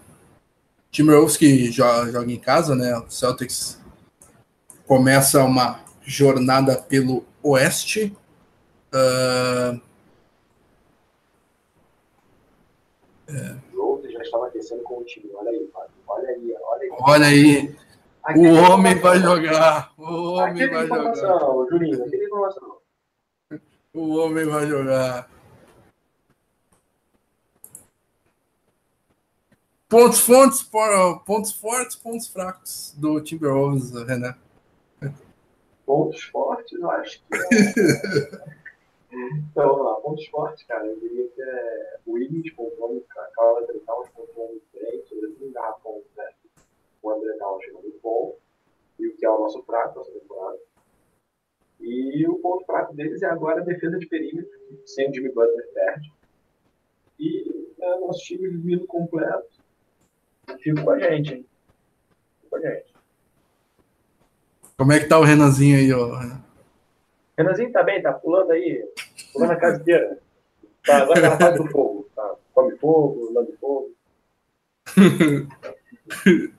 Timberwolves 0.92 1.36
que 1.36 1.72
joga, 1.72 2.12
joga 2.12 2.32
em 2.32 2.40
casa, 2.40 2.76
né? 2.76 2.96
O 2.98 3.10
Celtics 3.10 3.82
começa 4.88 5.44
uma 5.44 5.84
jornada 6.02 6.80
pelo 6.82 7.26
oeste. 7.42 8.16
Uh, 8.94 9.82
é. 13.28 13.58
O 13.76 14.02
já 14.10 14.22
estava 14.22 14.48
aquecendo 14.48 14.84
com 14.84 15.00
o 15.00 15.04
time. 15.04 15.32
Olha 15.34 15.50
aí, 15.50 15.70
Olha 16.08 16.30
aí, 16.30 16.56
olha 17.00 17.28
aí. 17.28 17.76
Aí. 18.24 18.38
o 18.38 18.72
homem 18.72 18.96
vai 19.00 19.20
jogar. 19.20 19.94
O 19.98 20.34
homem 20.34 20.70
vai 20.70 20.88
jogar. 20.88 21.16
Juninho, 21.70 22.04
aquele 22.04 22.26
informação. 22.26 22.78
O 23.94 24.18
homem 24.18 24.46
vai 24.46 24.66
jogar. 24.68 25.30
Pontos 29.94 30.22
fortes, 30.22 30.64
pontos 31.24 31.52
fortes, 31.52 31.96
pontos 31.96 32.28
fracos 32.28 32.96
do 32.98 33.22
Timberwolves, 33.22 33.92
Renan. 33.92 34.36
Pontos 35.86 36.24
fortes, 36.24 36.80
eu 36.80 36.90
acho 36.90 37.22
que. 37.22 37.36
É... 37.36 38.54
então, 39.52 39.68
vamos 39.68 39.86
lá, 39.86 39.94
pontos 40.02 40.26
fortes, 40.30 40.66
cara. 40.66 40.88
Eu 40.88 41.00
diria 41.00 41.28
que 41.28 41.40
é 41.40 42.00
o 42.08 42.14
Willis 42.14 42.52
pontuando, 42.54 43.06
a 43.12 43.24
Carla 43.36 43.68
Towns 43.86 44.10
pontuando 44.16 44.60
bem, 44.74 45.04
sobretudo 45.08 45.46
em 45.46 45.52
garrafão, 45.52 46.02
né? 46.18 46.30
O 47.04 47.12
André 47.12 47.34
Towns 47.34 47.64
muito 47.74 48.00
bom, 48.02 48.36
e 48.98 49.08
o 49.08 49.13
que 49.24 49.28
é 49.28 49.30
o 49.30 49.40
nosso 49.40 49.64
fraco 49.64 50.00
nessa 50.00 50.12
temporada. 50.12 50.60
E 51.80 52.28
o 52.28 52.36
ponto 52.40 52.66
fraco 52.66 52.94
deles 52.94 53.24
é 53.24 53.28
agora 53.28 53.62
a 53.62 53.64
defesa 53.64 53.98
de 53.98 54.06
perímetro, 54.06 54.52
sem 54.86 55.10
o 55.10 55.14
Jimmy 55.14 55.30
Butler 55.30 55.66
perde. 55.74 56.12
E 57.18 57.74
é, 57.80 58.00
nosso 58.00 58.20
time 58.26 58.50
vindo 58.50 58.86
completo 58.86 59.48
Fico 60.62 60.84
com 60.84 60.92
a 60.92 61.00
gente, 61.00 61.36
hein? 61.36 61.46
Fico 62.42 62.50
com 62.50 62.56
a 62.58 62.60
gente. 62.60 62.94
Como 64.78 64.92
é 64.92 65.00
que 65.00 65.08
tá 65.08 65.18
o 65.18 65.24
Renanzinho 65.24 65.78
aí, 65.78 65.94
ó? 65.94 66.20
Renanzinho 67.38 67.72
tá 67.72 67.82
bem, 67.82 68.02
tá 68.02 68.12
pulando 68.12 68.52
aí, 68.52 68.86
pulando 69.32 69.52
a 69.52 69.56
casa 69.56 69.80
inteira. 69.80 70.20
Tá, 70.86 70.98
agora 70.98 71.22
tá 71.22 71.30
na 71.30 71.38
fase 71.38 71.64
do 71.64 71.72
fogo. 71.72 72.10
Tá? 72.14 72.36
Come 72.54 72.78
fogo, 72.78 73.32
lambe 73.32 73.54
fogo. 73.54 73.96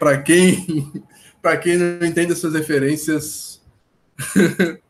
para 0.00 0.20
quem, 0.22 0.56
para 1.44 1.58
quem 1.58 1.76
não 1.76 2.06
entende 2.06 2.32
essas 2.32 2.54
referências, 2.54 3.60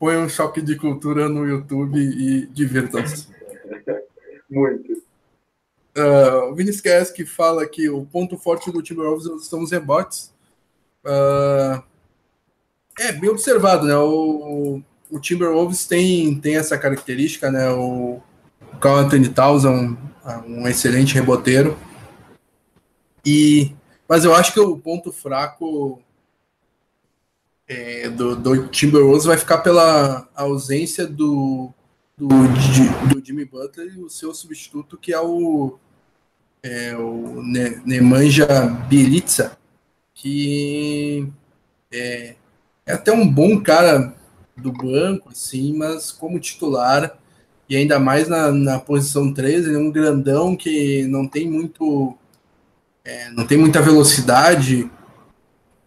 põe 0.00 0.16
um 0.16 0.26
choque 0.26 0.62
de 0.62 0.74
cultura 0.74 1.28
no 1.28 1.46
YouTube 1.46 2.00
e 2.00 2.46
divirtam-se. 2.46 3.28
Muito. 4.48 4.90
Uh, 5.94 6.50
o 6.50 6.54
Vinicius 6.54 7.10
que 7.10 7.26
fala 7.26 7.68
que 7.68 7.90
o 7.90 8.06
ponto 8.06 8.38
forte 8.38 8.72
do 8.72 8.80
Timberwolves 8.80 9.46
são 9.46 9.62
os 9.62 9.70
rebotes. 9.70 10.32
Uh, 11.04 11.82
é 12.98 13.12
bem 13.12 13.28
observado, 13.28 13.86
né? 13.86 13.94
O, 13.94 14.80
o 15.10 15.20
Timberwolves 15.20 15.86
tem, 15.86 16.40
tem 16.40 16.56
essa 16.56 16.78
característica, 16.78 17.50
né? 17.50 17.70
O, 17.70 18.18
o 18.72 18.76
Carl 18.78 18.96
Anthony 18.96 19.28
Towns 19.28 19.66
é 19.66 19.68
um, 19.68 19.98
é 20.24 20.36
um 20.38 20.66
excelente 20.66 21.14
reboteiro. 21.14 21.76
E, 23.26 23.74
mas 24.12 24.26
eu 24.26 24.34
acho 24.34 24.52
que 24.52 24.60
o 24.60 24.76
ponto 24.76 25.10
fraco 25.10 25.98
é, 27.66 28.10
do, 28.10 28.36
do 28.36 28.68
Timberwolves 28.68 29.24
vai 29.24 29.38
ficar 29.38 29.56
pela 29.62 30.28
ausência 30.34 31.06
do, 31.06 31.72
do, 32.14 32.28
do 32.28 33.24
Jimmy 33.24 33.46
Butler 33.46 33.94
e 33.96 34.02
o 34.02 34.10
seu 34.10 34.34
substituto, 34.34 34.98
que 34.98 35.14
é 35.14 35.18
o, 35.18 35.78
é, 36.62 36.94
o 36.94 37.42
Nemanja 37.86 38.46
Bielitsa, 38.86 39.56
que 40.12 41.26
é, 41.90 42.36
é, 42.84 42.92
até 42.92 43.12
um 43.12 43.26
bom 43.26 43.62
cara 43.62 44.14
do 44.54 44.72
banco, 44.72 45.30
assim, 45.30 45.74
mas 45.74 46.12
como 46.12 46.38
titular, 46.38 47.18
e 47.66 47.76
ainda 47.76 47.98
mais 47.98 48.28
na, 48.28 48.52
na 48.52 48.78
posição 48.78 49.32
13, 49.32 49.70
ele 49.70 49.76
é 49.76 49.78
um 49.78 49.90
grandão 49.90 50.54
que 50.54 51.06
não 51.06 51.26
tem 51.26 51.48
muito. 51.48 52.14
É, 53.04 53.30
não 53.30 53.46
tem 53.46 53.58
muita 53.58 53.80
velocidade. 53.82 54.90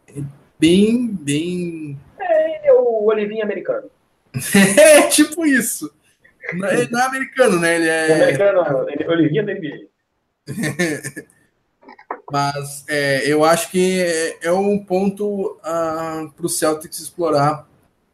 É 0.07 0.21
bem, 0.59 1.07
bem. 1.07 1.99
É, 2.19 2.57
ele 2.57 2.67
é 2.67 2.73
o 2.73 3.05
Olivinho 3.05 3.43
americano. 3.43 3.89
é, 4.77 5.03
tipo 5.03 5.45
isso. 5.45 5.93
Não 6.53 6.67
é, 6.67 6.87
não 6.89 6.99
é 6.99 7.03
americano, 7.03 7.59
né? 7.59 7.75
Ele 7.75 7.87
é. 7.87 8.23
Americano, 8.23 8.89
ele 8.89 9.03
é 9.03 9.09
Olivinha 9.09 9.43
da 9.43 9.53
NBA. 9.53 9.87
Mas 12.31 12.85
é, 12.87 13.31
eu 13.31 13.43
acho 13.45 13.69
que 13.69 14.01
é, 14.01 14.47
é 14.47 14.51
um 14.51 14.77
ponto 14.83 15.53
uh, 15.53 15.59
ah, 15.63 16.31
para 16.35 16.45
o 16.45 16.49
Celtics 16.49 16.99
explorar 16.99 17.67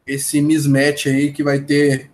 esse 0.05 0.41
mismatch 0.41 1.07
aí 1.07 1.31
que 1.31 1.43
vai 1.43 1.59
ter 1.59 2.11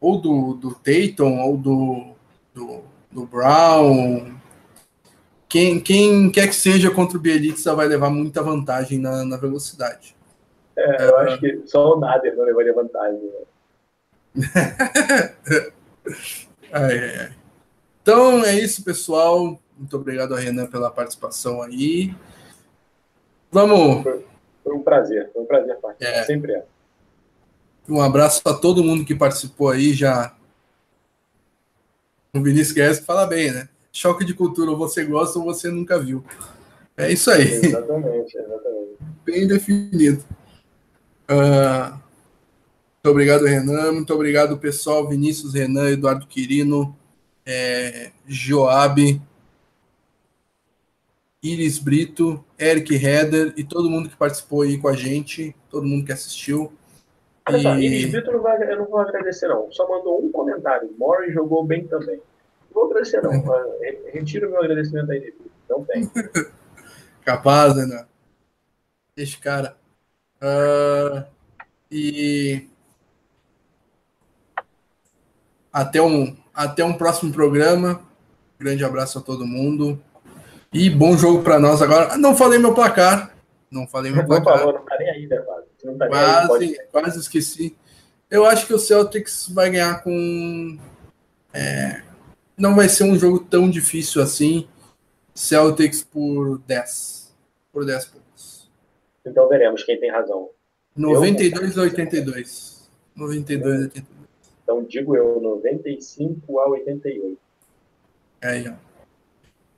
ou 0.00 0.20
do, 0.20 0.54
do 0.54 0.74
Tatum 0.74 1.40
ou 1.40 1.56
do, 1.56 2.14
do, 2.54 2.84
do 3.10 3.26
Brown. 3.26 4.39
Quem, 5.50 5.80
quem 5.80 6.30
quer 6.30 6.46
que 6.46 6.54
seja 6.54 6.92
contra 6.92 7.18
o 7.18 7.20
Bielitsa 7.20 7.74
vai 7.74 7.88
levar 7.88 8.08
muita 8.08 8.40
vantagem 8.40 9.00
na, 9.00 9.24
na 9.24 9.36
velocidade. 9.36 10.14
É, 10.76 11.08
eu 11.08 11.16
acho 11.16 11.40
que 11.40 11.62
só 11.66 11.96
o 11.96 11.98
Nader 11.98 12.36
não 12.36 12.44
levaria 12.44 12.72
vantagem. 12.72 13.20
Né? 14.32 14.44
ai, 16.72 16.98
ai, 17.00 17.16
ai. 17.18 17.32
Então 18.00 18.44
é 18.44 18.54
isso, 18.54 18.84
pessoal. 18.84 19.60
Muito 19.76 19.96
obrigado 19.96 20.36
a 20.36 20.38
Renan 20.38 20.68
pela 20.68 20.88
participação 20.88 21.60
aí. 21.62 22.14
Vamos. 23.50 24.04
Foi, 24.04 24.24
foi 24.62 24.74
um 24.74 24.82
prazer, 24.82 25.32
foi 25.32 25.42
um 25.42 25.46
prazer 25.46 25.76
participar. 25.78 26.20
É. 26.20 26.22
Sempre 26.22 26.52
é. 26.52 26.64
Um 27.88 28.00
abraço 28.00 28.40
a 28.46 28.54
todo 28.54 28.84
mundo 28.84 29.04
que 29.04 29.16
participou 29.16 29.68
aí 29.68 29.92
já. 29.92 30.32
O 32.32 32.40
Vinícius 32.40 32.72
Guedes 32.72 33.00
fala 33.00 33.26
bem, 33.26 33.50
né? 33.50 33.68
Choque 33.92 34.24
de 34.24 34.34
cultura, 34.34 34.70
ou 34.70 34.76
você 34.76 35.04
gosta 35.04 35.38
ou 35.38 35.44
você 35.44 35.70
nunca 35.70 35.98
viu. 35.98 36.24
É 36.96 37.10
isso 37.12 37.30
aí. 37.30 37.42
Exatamente, 37.42 38.36
exatamente. 38.36 38.96
Bem 39.24 39.46
definido. 39.46 40.24
Uh, 41.30 41.92
muito 43.02 43.10
obrigado, 43.10 43.46
Renan. 43.46 43.92
Muito 43.92 44.12
obrigado, 44.12 44.58
pessoal. 44.58 45.08
Vinícius, 45.08 45.54
Renan, 45.54 45.90
Eduardo 45.90 46.26
Quirino, 46.26 46.94
é, 47.46 48.10
Joab. 48.26 49.20
Iris 51.42 51.78
Brito, 51.78 52.44
Eric 52.58 52.94
Heder 52.94 53.54
e 53.56 53.64
todo 53.64 53.88
mundo 53.88 54.10
que 54.10 54.16
participou 54.16 54.60
aí 54.60 54.76
com 54.76 54.88
a 54.88 54.92
gente, 54.92 55.56
todo 55.70 55.86
mundo 55.86 56.04
que 56.04 56.12
assistiu. 56.12 56.70
Olha 57.48 57.56
e... 57.56 57.62
só, 57.62 57.74
Iris 57.78 58.10
Brito 58.12 58.32
não 58.32 58.42
vai, 58.42 58.62
eu 58.70 58.76
não 58.76 58.84
vou 58.84 59.00
agradecer, 59.00 59.48
não. 59.48 59.72
Só 59.72 59.88
mandou 59.88 60.22
um 60.22 60.30
comentário. 60.30 60.90
Mori 60.98 61.32
jogou 61.32 61.64
bem 61.64 61.86
também. 61.86 62.20
Não 62.74 62.82
vou 62.82 62.90
agradecer, 62.90 63.22
não. 63.22 63.42
Retiro 64.12 64.50
meu 64.50 64.60
agradecimento 64.60 65.10
aí. 65.10 65.34
Não 65.68 65.84
tem. 65.84 66.10
Capaz, 67.24 67.76
né? 67.76 68.06
Esse 69.16 69.38
cara. 69.38 69.76
Uh, 70.42 71.24
e 71.90 72.66
até 75.72 76.00
um, 76.00 76.36
até 76.54 76.84
um 76.84 76.94
próximo 76.94 77.32
programa. 77.32 78.02
Grande 78.58 78.84
abraço 78.84 79.18
a 79.18 79.22
todo 79.22 79.46
mundo. 79.46 80.00
E 80.72 80.88
bom 80.88 81.16
jogo 81.16 81.42
para 81.42 81.58
nós 81.58 81.82
agora. 81.82 82.16
Não 82.16 82.36
falei 82.36 82.58
meu 82.58 82.74
placar. 82.74 83.34
Não 83.70 83.86
falei 83.86 84.12
meu 84.12 84.24
placar. 84.26 84.54
Não 84.54 84.58
falou, 84.58 84.74
não 84.74 84.84
tá 84.84 84.96
nem 84.98 85.10
aí, 85.10 85.26
né, 85.26 85.42
Não 85.84 85.98
tá 85.98 86.08
quase, 86.08 86.64
aí, 86.64 86.78
quase 86.90 87.20
esqueci. 87.20 87.76
Eu 88.30 88.44
acho 88.44 88.66
que 88.66 88.74
o 88.74 88.78
Celtics 88.78 89.48
vai 89.48 89.70
ganhar 89.70 90.02
com. 90.02 90.78
É, 91.52 92.02
não 92.60 92.76
vai 92.76 92.88
ser 92.88 93.04
um 93.04 93.18
jogo 93.18 93.40
tão 93.40 93.70
difícil 93.70 94.22
assim. 94.22 94.68
Celtics 95.34 96.04
por 96.04 96.58
10. 96.58 97.34
Por 97.72 97.86
10 97.86 98.04
pontos. 98.04 98.70
Então 99.24 99.48
veremos 99.48 99.82
quem 99.82 99.98
tem 99.98 100.10
razão. 100.10 100.50
92 100.94 101.78
a 101.78 101.82
82. 101.82 102.90
92 103.16 103.74
a 103.74 103.82
82. 103.84 104.20
Então 104.62 104.84
digo 104.84 105.16
eu, 105.16 105.40
95 105.40 106.60
a 106.60 106.68
88. 106.68 107.38
É 108.42 108.48
aí, 108.48 108.68
ó. 108.68 108.74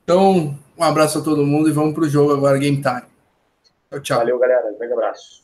Então, 0.02 0.58
um 0.76 0.82
abraço 0.82 1.18
a 1.18 1.22
todo 1.22 1.46
mundo 1.46 1.68
e 1.68 1.72
vamos 1.72 1.94
pro 1.94 2.08
jogo 2.08 2.32
agora, 2.32 2.58
Game 2.58 2.82
Time. 2.82 3.02
Tchau, 3.90 4.00
tchau. 4.00 4.18
Valeu, 4.18 4.38
galera. 4.38 4.72
Um 4.72 4.78
grande 4.78 4.94
abraço. 4.94 5.41